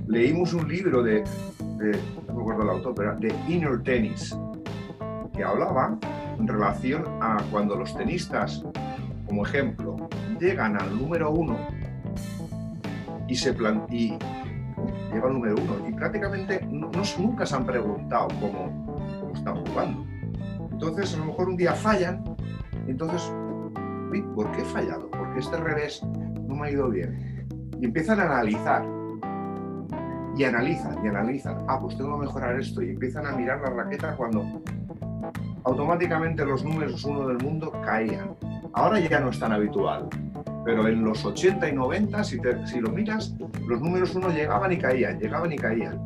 [0.07, 1.25] Leímos un libro de,
[2.51, 4.37] acuerdo el autor, de Inner Tennis,
[5.35, 5.99] que hablaba
[6.39, 8.65] en relación a cuando los tenistas,
[9.27, 9.97] como ejemplo,
[10.41, 11.59] llegan al número uno
[13.27, 18.87] y se plan lleva el número uno y prácticamente no, nunca se han preguntado cómo,
[19.21, 20.07] cómo están jugando.
[20.73, 22.25] Entonces, a lo mejor un día fallan,
[22.87, 23.31] entonces,
[24.35, 25.11] ¿por qué he fallado?
[25.11, 26.03] Porque este revés
[26.47, 27.47] no me ha ido bien.
[27.79, 28.98] Y empiezan a analizar.
[30.38, 31.64] Y analizan, y analizan.
[31.66, 32.81] Ah, pues tengo que mejorar esto.
[32.81, 34.62] Y empiezan a mirar la raqueta cuando
[35.64, 38.37] automáticamente los números uno del mundo caían.
[38.72, 40.09] Ahora ya no es tan habitual,
[40.64, 43.35] pero en los 80 y 90, si, si lo miras,
[43.66, 46.01] los números uno llegaban y caían, llegaban y caían.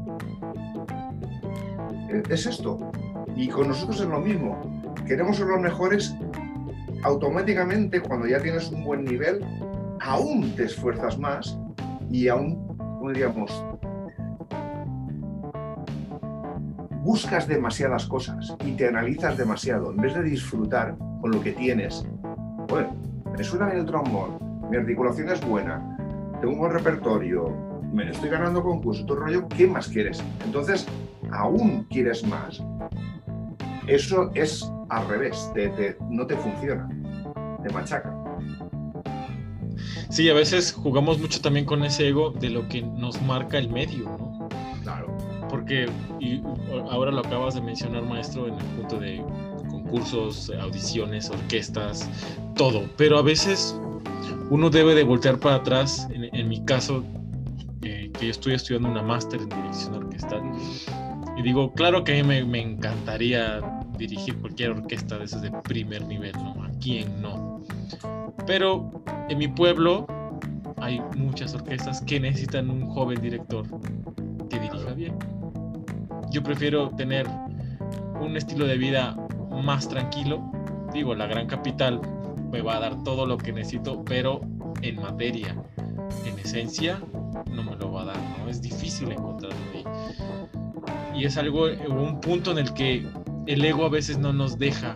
[2.08, 2.90] Eh, es esto.
[3.36, 4.82] Y con nosotros es lo mismo.
[5.06, 6.16] Queremos ser los mejores,
[7.04, 9.44] automáticamente cuando ya tienes un buen nivel,
[10.00, 11.58] aún te esfuerzas más
[12.10, 13.62] y aún, como diríamos,
[17.02, 22.06] buscas demasiadas cosas y te analizas demasiado en vez de disfrutar con lo que tienes.
[22.68, 22.96] Bueno,
[23.36, 24.38] me suena bien el trombón,
[24.70, 25.96] mi articulación es buena,
[26.40, 30.22] tengo un buen repertorio, me estoy ganando concursos, todo rollo, ¿qué más quieres?
[30.44, 30.86] Entonces,
[31.32, 32.62] aún quieres más.
[33.88, 35.50] Eso es al revés,
[36.08, 36.88] no te funciona,
[37.64, 38.16] te machaca.
[40.08, 43.70] Sí, a veces jugamos mucho también con ese ego de lo que nos marca el
[43.70, 44.31] medio, ¿no?
[45.62, 45.86] Porque,
[46.18, 46.42] y
[46.90, 49.24] ahora lo acabas de mencionar, maestro, en el punto de
[49.70, 52.10] concursos, audiciones, orquestas,
[52.56, 52.82] todo.
[52.96, 53.78] Pero a veces
[54.50, 56.08] uno debe de voltear para atrás.
[56.10, 57.04] En, mi caso,
[57.82, 60.42] eh, que yo estoy estudiando una máster en dirección orquestal,
[61.36, 63.60] y digo, claro que a mí me, encantaría
[63.96, 66.64] dirigir cualquier orquesta de esas de primer nivel, ¿no?
[66.64, 67.62] ¿A quién no?
[68.48, 68.90] Pero
[69.28, 70.08] en mi pueblo
[70.78, 73.64] hay muchas orquestas que necesitan un joven director.
[76.32, 77.26] Yo prefiero tener
[78.20, 79.16] un estilo de vida
[79.62, 80.50] más tranquilo.
[80.92, 82.00] Digo, la gran capital
[82.50, 84.40] me va a dar todo lo que necesito, pero
[84.82, 85.56] en materia,
[86.26, 87.00] en esencia,
[87.50, 88.48] no me lo va a dar, ¿no?
[88.48, 89.84] Es difícil encontrarlo ahí
[91.14, 93.06] y es algo, un punto en el que
[93.46, 94.94] el ego a veces no nos deja,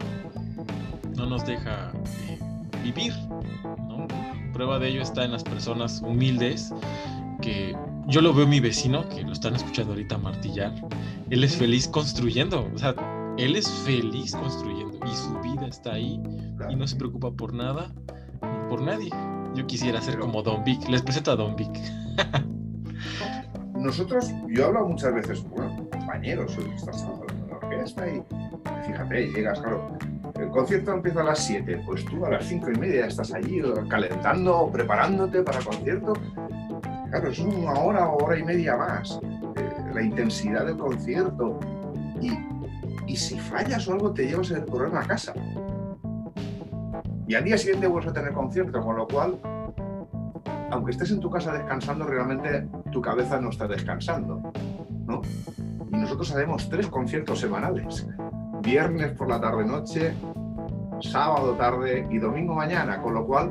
[1.16, 1.92] no nos deja
[2.29, 2.38] eh,
[2.83, 3.12] vivir.
[4.53, 6.72] Prueba de ello está en las personas humildes
[7.42, 10.72] que yo lo veo mi vecino, que lo están escuchando ahorita martillar,
[11.31, 12.95] él es feliz construyendo, o sea,
[13.37, 16.21] él es feliz construyendo y su vida está ahí
[16.71, 17.93] y no se preocupa por nada
[18.43, 19.11] ni por nadie.
[19.55, 20.89] Yo quisiera ser como Don Vic.
[20.89, 21.71] Les presento a Don Vic.
[23.75, 28.23] Nosotros, yo he hablado muchas veces, bueno, compañeros, estás hablando de la orquesta y
[28.87, 29.99] fíjate, llegas, claro,
[30.39, 33.62] el concierto empieza a las 7, pues tú a las 5 y media estás allí
[33.89, 36.15] calentando, preparándote para el concierto.
[37.11, 39.21] Claro, es una hora o hora y media más.
[39.97, 41.59] La intensidad del concierto.
[42.21, 42.33] Y,
[43.07, 45.35] y, si fallas o algo, te llevas el problema a casa.
[47.27, 49.39] Y al día siguiente vuelves a tener concierto, con lo cual,
[50.71, 54.53] aunque estés en tu casa descansando, realmente tu cabeza no está descansando.
[55.07, 55.23] ¿no?
[55.93, 58.07] y nosotros hacemos tres conciertos semanales.
[58.63, 60.15] Viernes por la tarde-noche,
[61.01, 63.51] sábado tarde y domingo mañana, con lo cual,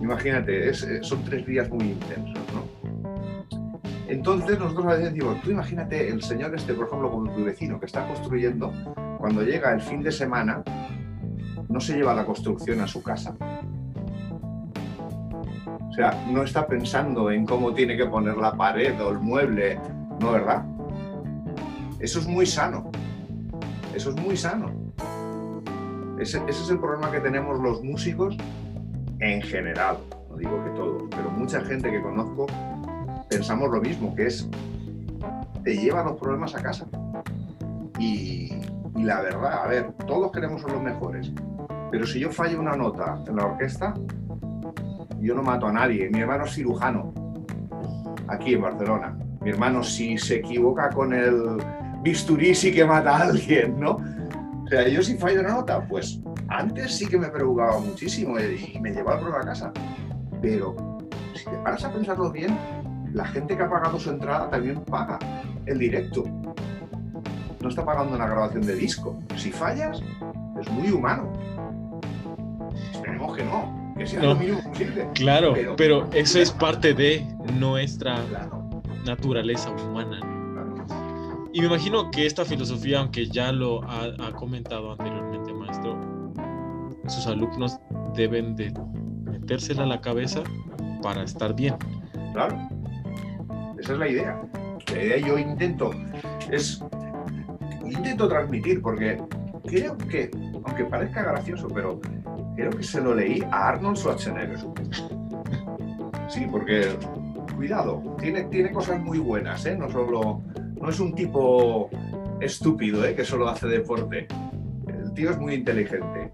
[0.00, 2.81] imagínate, es, eh, son tres días muy intensos, ¿no?
[4.12, 7.80] Entonces nosotros a veces decimos, tú imagínate el señor este, por ejemplo, como tu vecino
[7.80, 8.70] que está construyendo,
[9.16, 10.62] cuando llega el fin de semana,
[11.70, 13.34] no se lleva la construcción a su casa.
[15.88, 19.80] O sea, no está pensando en cómo tiene que poner la pared o el mueble,
[20.20, 20.62] ¿no, verdad?
[21.98, 22.90] Eso es muy sano.
[23.94, 24.92] Eso es muy sano.
[26.18, 28.36] Ese, es el problema que tenemos los músicos
[29.20, 29.96] en general.
[30.28, 32.46] No digo que todos, pero mucha gente que conozco
[33.32, 34.48] pensamos lo mismo, que es
[35.64, 36.86] te lleva los problemas a casa.
[37.98, 38.52] Y,
[38.96, 41.32] la verdad, a ver, todos queremos ser los mejores,
[41.90, 43.94] pero si yo fallo una nota en la orquesta,
[45.20, 46.10] yo no mato a nadie.
[46.10, 47.12] Mi hermano es cirujano,
[48.28, 49.16] aquí en Barcelona.
[49.40, 51.58] Mi hermano, si se equivoca con el
[52.02, 53.98] bisturí sí que mata a alguien, ¿no?
[54.64, 58.78] O sea, yo si fallo una nota, pues antes sí que me preocupaba muchísimo y
[58.80, 59.72] me llevaba el problema a casa.
[60.40, 60.98] Pero
[61.34, 62.56] si te paras a pensarlo bien,
[63.12, 65.18] la gente que ha pagado su entrada también paga
[65.66, 66.24] el directo.
[67.60, 69.18] No está pagando una grabación de disco.
[69.36, 70.02] Si fallas,
[70.60, 71.32] es muy humano.
[72.92, 75.08] Esperemos que no, que sea lo mínimo posible.
[75.14, 77.26] Claro, pero, eso es parte de
[77.58, 78.18] nuestra
[79.04, 80.20] naturaleza humana.
[81.52, 86.00] Y me imagino que esta filosofía, aunque ya lo ha, comentado anteriormente, maestro,
[87.06, 87.78] sus alumnos
[88.14, 88.72] deben de
[89.24, 90.42] metérsela a la cabeza
[91.02, 91.74] para estar bien.
[92.32, 92.56] Claro,
[93.82, 94.42] esa es la idea.
[94.92, 95.90] La idea yo intento,
[96.50, 96.82] es,
[97.84, 99.20] intento transmitir, porque
[99.66, 100.30] creo que,
[100.64, 102.00] aunque parezca gracioso, pero
[102.54, 104.58] creo que se lo leí a Arnold Schwarzenegger.
[106.28, 106.96] Sí, porque,
[107.56, 109.76] cuidado, tiene, tiene cosas muy buenas, ¿eh?
[109.76, 110.42] no solo
[110.80, 111.90] no es un tipo
[112.40, 113.14] estúpido ¿eh?
[113.14, 114.26] que solo hace deporte.
[114.86, 116.30] El tío es muy inteligente.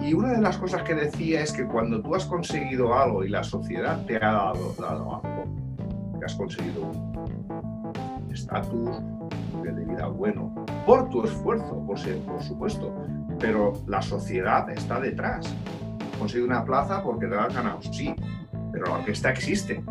[0.00, 3.28] Y una de las cosas que decía es que cuando tú has conseguido algo y
[3.28, 5.22] la sociedad te ha dado, algo,
[6.26, 9.00] has conseguido un estatus,
[9.62, 10.52] de vida bueno,
[10.84, 11.98] por tu esfuerzo, por
[12.42, 12.94] supuesto,
[13.38, 15.54] pero la sociedad está detrás.
[16.18, 18.14] Consigue una plaza porque te la has ganado, sí,
[18.72, 19.82] pero la orquesta existe,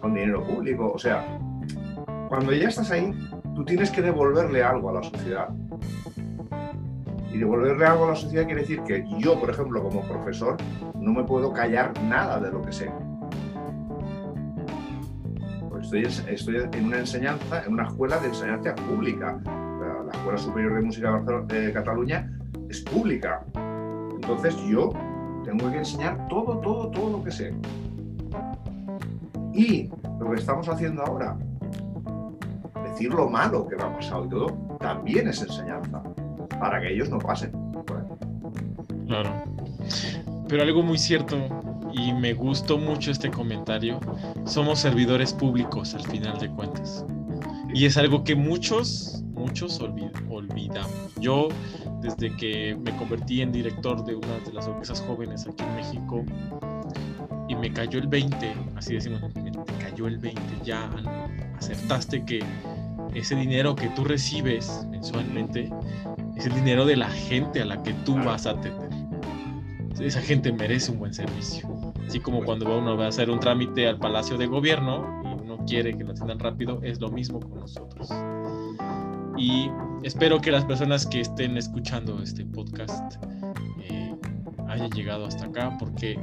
[0.00, 1.38] con dinero público, o sea,
[2.28, 3.12] cuando ya estás ahí,
[3.54, 5.48] tú tienes que devolverle algo a la sociedad.
[7.32, 10.56] Y devolverle algo a la sociedad quiere decir que yo, por ejemplo, como profesor,
[10.94, 12.90] no me puedo callar nada de lo que sé.
[15.92, 19.38] Estoy, estoy en una enseñanza, en una escuela de enseñanza pública.
[19.44, 22.30] La Escuela Superior de Música de Cataluña
[22.70, 23.44] es pública.
[24.14, 24.90] Entonces yo
[25.44, 27.54] tengo que enseñar todo, todo, todo lo que sé.
[29.52, 31.36] Y lo que estamos haciendo ahora,
[32.84, 34.46] decir lo malo que me ha pasado y todo,
[34.80, 36.02] también es enseñanza
[36.58, 37.52] para que ellos no pasen.
[39.06, 39.30] Claro.
[40.48, 41.36] Pero algo muy cierto,
[41.92, 44.00] y me gustó mucho este comentario,
[44.44, 47.04] somos servidores públicos al final de cuentas.
[47.74, 51.14] Y es algo que muchos, muchos olvidamos.
[51.20, 51.48] Yo,
[52.00, 56.24] desde que me convertí en director de una de las orquestas jóvenes aquí en México,
[57.48, 60.88] y me cayó el 20, así decimos, me cayó el 20, ya
[61.58, 62.42] acertaste que
[63.14, 65.70] ese dinero que tú recibes mensualmente
[66.36, 68.90] es el dinero de la gente a la que tú vas a atender.
[70.00, 71.71] Esa gente merece un buen servicio.
[72.12, 75.64] Así como cuando uno va a hacer un trámite al Palacio de Gobierno y uno
[75.66, 78.10] quiere que lo atiendan rápido, es lo mismo con nosotros.
[79.38, 79.70] Y
[80.02, 83.16] espero que las personas que estén escuchando este podcast
[83.80, 84.14] eh,
[84.68, 86.18] hayan llegado hasta acá porque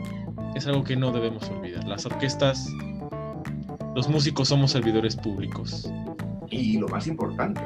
[0.54, 1.84] es algo que no debemos olvidar.
[1.86, 2.72] Las orquestas,
[3.96, 5.92] los músicos somos servidores públicos.
[6.52, 7.62] Y lo más importante,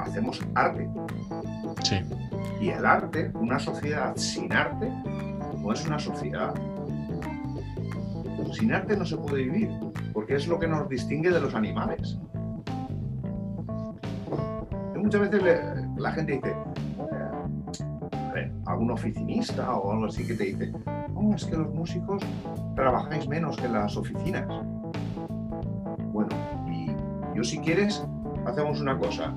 [0.00, 0.88] hacemos arte.
[1.84, 2.00] Sí.
[2.60, 4.90] Y el arte, una sociedad sin arte,
[5.56, 6.52] no es una sociedad.
[8.52, 9.70] Sin arte no se puede vivir,
[10.12, 12.18] porque es lo que nos distingue de los animales.
[15.08, 15.42] muchas veces
[15.96, 16.54] la gente dice,
[18.36, 20.70] eh, algún oficinista o algo así que te dice,
[21.14, 22.22] no, es que los músicos
[22.76, 24.46] trabajáis menos que las oficinas.
[26.12, 26.28] Bueno,
[26.70, 26.88] y
[27.34, 28.04] yo si quieres,
[28.44, 29.34] hacemos una cosa.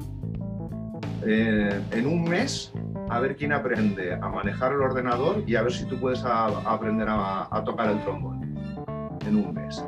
[1.26, 2.74] Eh, en un mes
[3.10, 7.08] a ver quién aprende a manejar el ordenador y a ver si tú puedes aprender
[7.10, 8.51] a, tocar el trombón
[9.26, 9.84] en un mes.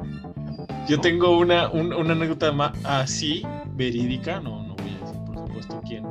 [0.87, 3.43] Yo tengo una, una anécdota más así,
[3.75, 6.03] verídica, no, no voy a decir por supuesto quién,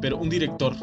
[0.00, 0.74] pero un director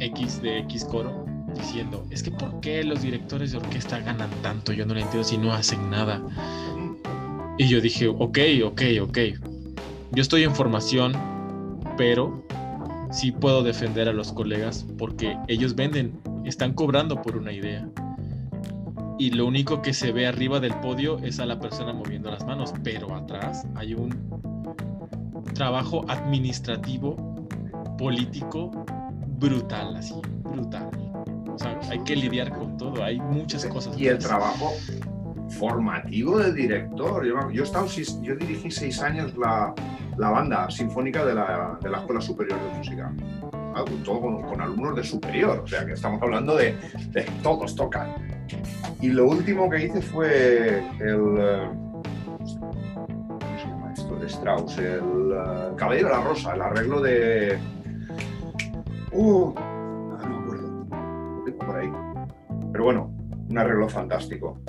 [0.00, 1.24] X de X coro
[1.54, 4.72] diciendo, es que ¿por qué los directores de orquesta ganan tanto?
[4.72, 6.22] Yo no lo entiendo si no hacen nada.
[7.58, 9.18] Y yo dije, ok, ok, ok,
[10.12, 11.12] yo estoy en formación,
[11.96, 12.42] pero
[13.10, 17.86] sí puedo defender a los colegas porque ellos venden, están cobrando por una idea.
[19.22, 22.44] Y lo único que se ve arriba del podio es a la persona moviendo las
[22.44, 24.10] manos, pero atrás hay un
[25.54, 27.14] trabajo administrativo,
[27.96, 28.72] político,
[29.38, 30.90] brutal, así, brutal.
[31.54, 33.96] O sea, hay que lidiar con todo, hay muchas cosas.
[33.96, 34.72] Y el trabajo
[35.50, 37.24] formativo de director.
[37.24, 37.86] Yo, yo, estado,
[38.22, 39.72] yo dirigí seis años la,
[40.16, 43.14] la banda sinfónica de la, de la, Escuela Superior de Música.
[44.04, 46.76] Todo con, alumnos de superior, o sea que estamos hablando de,
[47.10, 48.14] de, todos tocan.
[49.00, 51.36] Y lo último que hice fue el.
[51.38, 51.68] Eh,
[52.94, 54.16] ¿Cómo se llama esto?
[54.16, 57.58] De Strauss, el uh, Caballero de la Rosa, el arreglo de.
[59.12, 60.86] Uh, no, me acuerdo.
[61.66, 61.92] Por ahí.
[62.72, 63.14] Pero bueno,
[63.48, 64.60] un arreglo fantástico.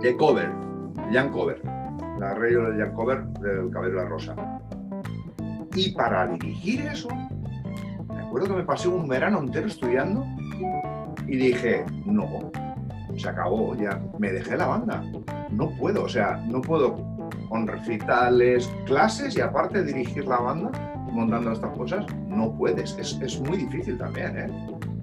[0.00, 0.50] De cover,
[1.12, 1.60] Jan Cover.
[2.16, 4.34] El arreglo de Jan Cover del Caballero de la Rosa.
[5.74, 7.08] Y para dirigir eso,
[8.30, 10.24] me acuerdo que me pasé un verano entero estudiando
[11.26, 12.52] y dije, no,
[13.16, 15.02] se acabó, ya me dejé la banda.
[15.50, 16.94] No puedo, o sea, no puedo
[17.48, 20.70] con recitales, clases y aparte dirigir la banda
[21.10, 22.96] montando estas cosas, no puedes.
[23.00, 24.46] Es, es muy difícil también, ¿eh?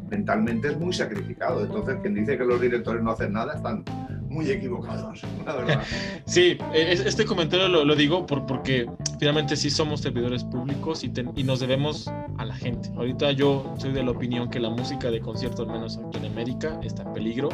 [0.09, 1.65] Mentalmente es muy sacrificado.
[1.65, 3.83] Entonces, quien dice que los directores no hacen nada, están
[4.29, 5.21] muy equivocados.
[6.25, 8.85] Sí, e, este comentario lo, digo por, porque
[9.19, 12.07] finalmente sí somos servidores públicos y, y, nos debemos
[12.37, 12.89] a la gente.
[12.95, 16.25] Ahorita yo soy de la opinión que la música de concierto, al menos aquí en
[16.25, 17.49] América, está en peligro.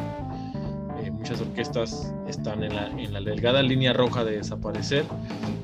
[1.02, 5.04] Eh, muchas orquestas están en la, en la delgada línea roja de desaparecer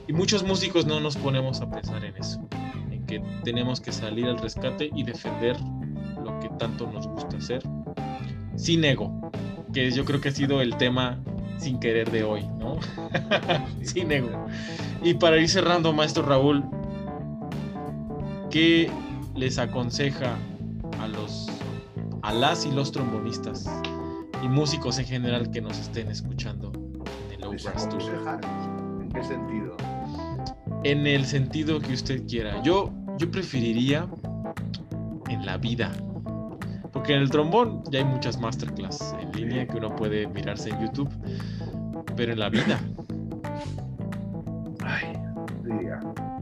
[0.08, 2.40] y muchos músicos no nos ponemos a pensar en eso,
[2.90, 5.56] en que tenemos que salir al rescate y defender
[6.24, 7.62] lo que tanto nos gusta hacer
[8.56, 9.30] sin ego,
[9.72, 11.18] que yo creo que ha sido el tema
[11.58, 12.78] sin querer de hoy, ¿no?
[13.82, 14.46] sin ego.
[15.02, 16.64] Y para ir cerrando, maestro Raúl,
[18.50, 18.90] ¿qué
[19.34, 20.36] les aconseja
[21.00, 21.48] a los
[22.22, 23.66] a las y los trombonistas
[24.42, 26.70] y músicos en general que nos estén escuchando
[27.32, 29.76] en el ¿En qué sentido?
[30.84, 32.62] en el sentido que usted quiera.
[32.62, 34.08] Yo, yo preferiría
[35.28, 35.92] en la vida.
[36.92, 40.80] Porque en el trombón ya hay muchas masterclass en línea que uno puede mirarse en
[40.80, 41.10] YouTube.
[42.16, 42.80] Pero en la vida.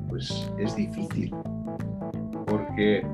[0.08, 1.34] Pues es difícil.
[2.46, 3.06] Porque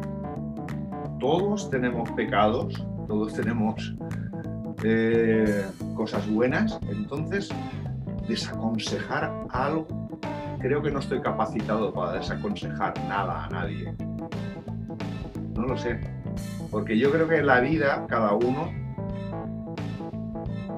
[1.18, 3.94] todos tenemos pecados, todos tenemos
[4.84, 5.64] eh,
[5.94, 6.78] cosas buenas.
[6.88, 7.50] Entonces,
[8.28, 9.86] desaconsejar algo,
[10.60, 13.94] creo que no estoy capacitado para desaconsejar nada a nadie.
[15.54, 16.00] No lo sé.
[16.70, 18.70] Porque yo creo que en la vida, cada uno,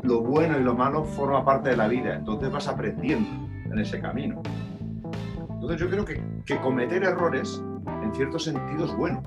[0.02, 2.14] lo bueno y lo malo forma parte de la vida.
[2.14, 4.42] Entonces vas aprendiendo en ese camino.
[5.50, 7.62] Entonces yo creo que, cometer errores,
[8.02, 9.22] en cierto sentido, es bueno.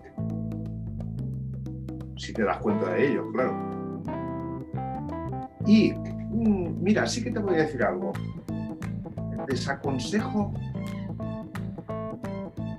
[2.17, 3.55] Si te das cuenta de ello, claro.
[5.65, 8.13] Y mm, mira, sí que te voy a decir algo.
[9.47, 10.53] Desaconsejo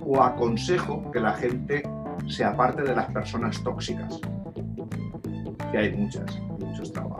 [0.05, 1.83] o aconsejo que la gente
[2.27, 4.19] se aparte de las personas tóxicas,
[5.71, 7.10] que hay muchas, muchos trabajos.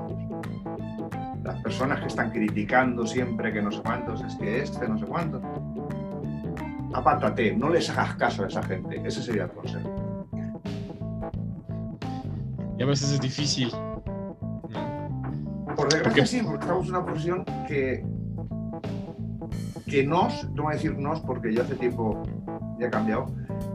[1.71, 5.41] Personas que están criticando siempre que no sé cuántos, es que este, no sé cuántos.
[6.93, 9.01] Apártate, no les hagas caso a esa gente.
[9.05, 10.27] Ese sería el consejo.
[12.77, 13.71] Y a veces es difícil.
[15.77, 18.05] Por desgracia sí, porque estamos en una posición que,
[19.87, 22.21] que nos, no voy a decir nos porque yo hace tiempo
[22.81, 23.27] ya he cambiado,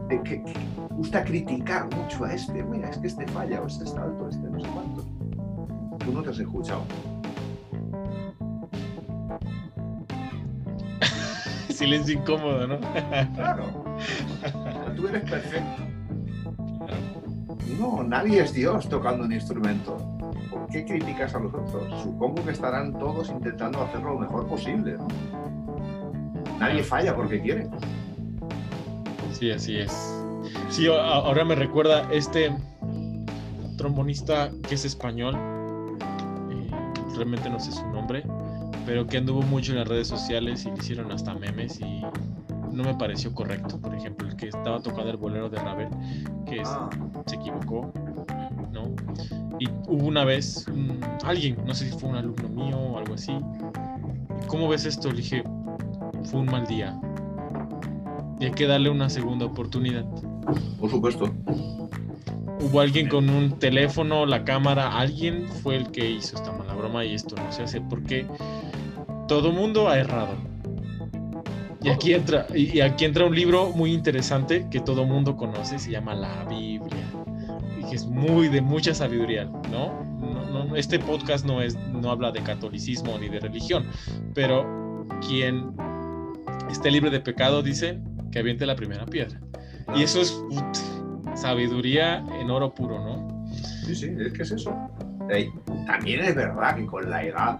[0.07, 0.53] de que, que
[0.91, 2.63] gusta criticar mucho a este.
[2.63, 5.03] Mira, es que este falla, o este está alto, este no sé cuánto.
[6.05, 6.83] Tú no te has escuchado.
[11.77, 12.79] Silencio incómodo, ¿no?
[13.35, 13.83] Claro.
[14.95, 15.83] Tú eres perfecto.
[17.79, 19.95] No, nadie es Dios tocando un instrumento.
[20.49, 22.01] ¿Por qué criticas a los otros?
[22.01, 25.07] Supongo que estarán todos intentando hacerlo lo mejor posible, ¿no?
[26.59, 27.69] Nadie falla porque quiere.
[29.33, 30.25] Sí, así es.
[30.69, 32.51] Sí, ahora me recuerda este
[33.77, 35.35] trombonista que es español.
[36.49, 36.71] eh,
[37.15, 38.23] realmente no sé su nombre,
[38.87, 42.01] pero que anduvo mucho en las redes sociales y le hicieron hasta memes y
[42.71, 43.77] no me pareció correcto.
[43.81, 45.89] Por ejemplo, el que estaba tocando el bolero de Ravel,
[46.45, 46.89] que es- Ah,
[47.25, 47.91] se equivocó,
[48.71, 48.95] ¿no?
[49.59, 50.65] Y hubo una vez
[51.25, 53.37] alguien, no sé si fue un alumno mío o algo así.
[54.47, 55.09] ¿Cómo ves esto?
[55.11, 55.43] Le dije,
[56.23, 56.97] fue un mal día.
[58.39, 60.05] Y hay que darle una segunda oportunidad.
[60.79, 61.29] por supuesto.
[62.61, 67.03] Hubo alguien con un teléfono, la cámara, alguien fue el que hizo esta mala broma
[67.03, 68.25] y esto no se hace porque
[69.27, 70.35] todo mundo ha errado.
[71.81, 75.91] Y aquí entra, y aquí entra un libro muy interesante que todo mundo conoce, se
[75.91, 77.05] llama La Biblia.
[77.79, 80.07] Y que es muy de mucha sabiduría, ¿no?
[80.75, 83.85] Este podcast no es, no habla de catolicismo ni de religión,
[84.33, 85.71] pero quien
[86.69, 87.99] esté libre de pecado dice
[88.31, 89.39] que aviente la primera piedra.
[89.95, 90.43] Y eso es
[91.35, 93.47] sabiduría en oro puro, ¿no?
[93.85, 94.75] Sí, sí, es que es eso.
[95.85, 97.59] También es verdad que con la edad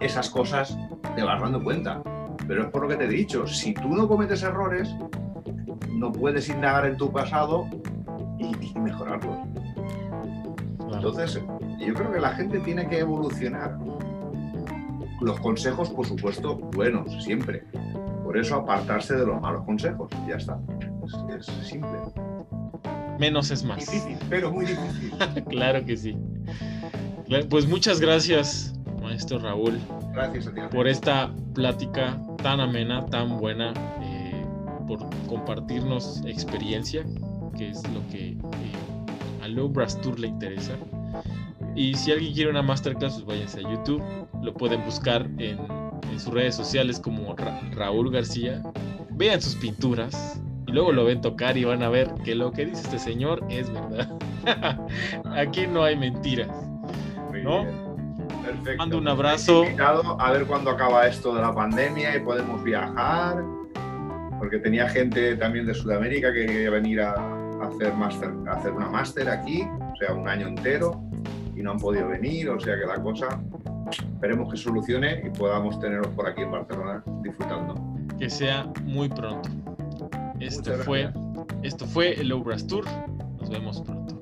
[0.00, 0.76] esas cosas
[1.14, 2.02] te vas dando cuenta.
[2.46, 4.94] Pero es por lo que te he dicho, si tú no cometes errores,
[5.92, 7.68] no puedes indagar en tu pasado
[8.38, 9.38] y, y mejorarlos.
[10.78, 10.96] Claro.
[10.96, 11.40] Entonces,
[11.78, 13.78] yo creo que la gente tiene que evolucionar.
[15.20, 17.64] Los consejos, por supuesto, buenos, siempre.
[18.24, 20.10] Por eso apartarse de los malos consejos.
[20.26, 20.58] Ya está.
[21.36, 21.90] Es, es simple.
[23.18, 23.80] Menos es más.
[23.80, 25.12] Difícil, pero muy difícil.
[25.48, 26.16] claro que sí.
[27.48, 28.74] Pues muchas gracias,
[29.10, 29.78] maestro Raúl,
[30.12, 30.60] Gracias a ti.
[30.70, 34.44] por esta plática tan amena, tan buena, eh,
[34.86, 37.04] por compartirnos experiencia,
[37.56, 38.36] que es lo que eh,
[39.42, 40.72] a Low Brass Tour le interesa.
[41.74, 44.02] Y si alguien quiere una masterclass, pues váyanse a YouTube.
[44.42, 45.58] Lo pueden buscar en,
[46.10, 48.62] en sus redes sociales como Ra- Raúl García.
[49.10, 52.66] Vean sus pinturas y luego lo ven tocar y van a ver que lo que
[52.66, 54.08] dice este señor es verdad.
[55.36, 56.48] Aquí no hay mentiras.
[57.44, 57.89] ¿no?
[58.44, 58.76] Perfecto.
[58.76, 59.64] Mando un abrazo.
[60.18, 63.42] A ver cuándo acaba esto de la pandemia y podemos viajar.
[64.38, 67.14] Porque tenía gente también de Sudamérica que quería venir a,
[67.62, 71.02] hacer, máster, a hacer una máster aquí, o sea, un año entero,
[71.54, 72.48] y no han podido venir.
[72.48, 73.40] O sea que la cosa,
[73.90, 77.74] esperemos que solucione y podamos tenerlos por aquí en Barcelona disfrutando.
[78.18, 79.50] Que sea muy pronto.
[80.40, 81.12] Esto fue,
[81.62, 82.84] esto fue el Low Brass Tour.
[83.38, 84.18] Nos vemos pronto.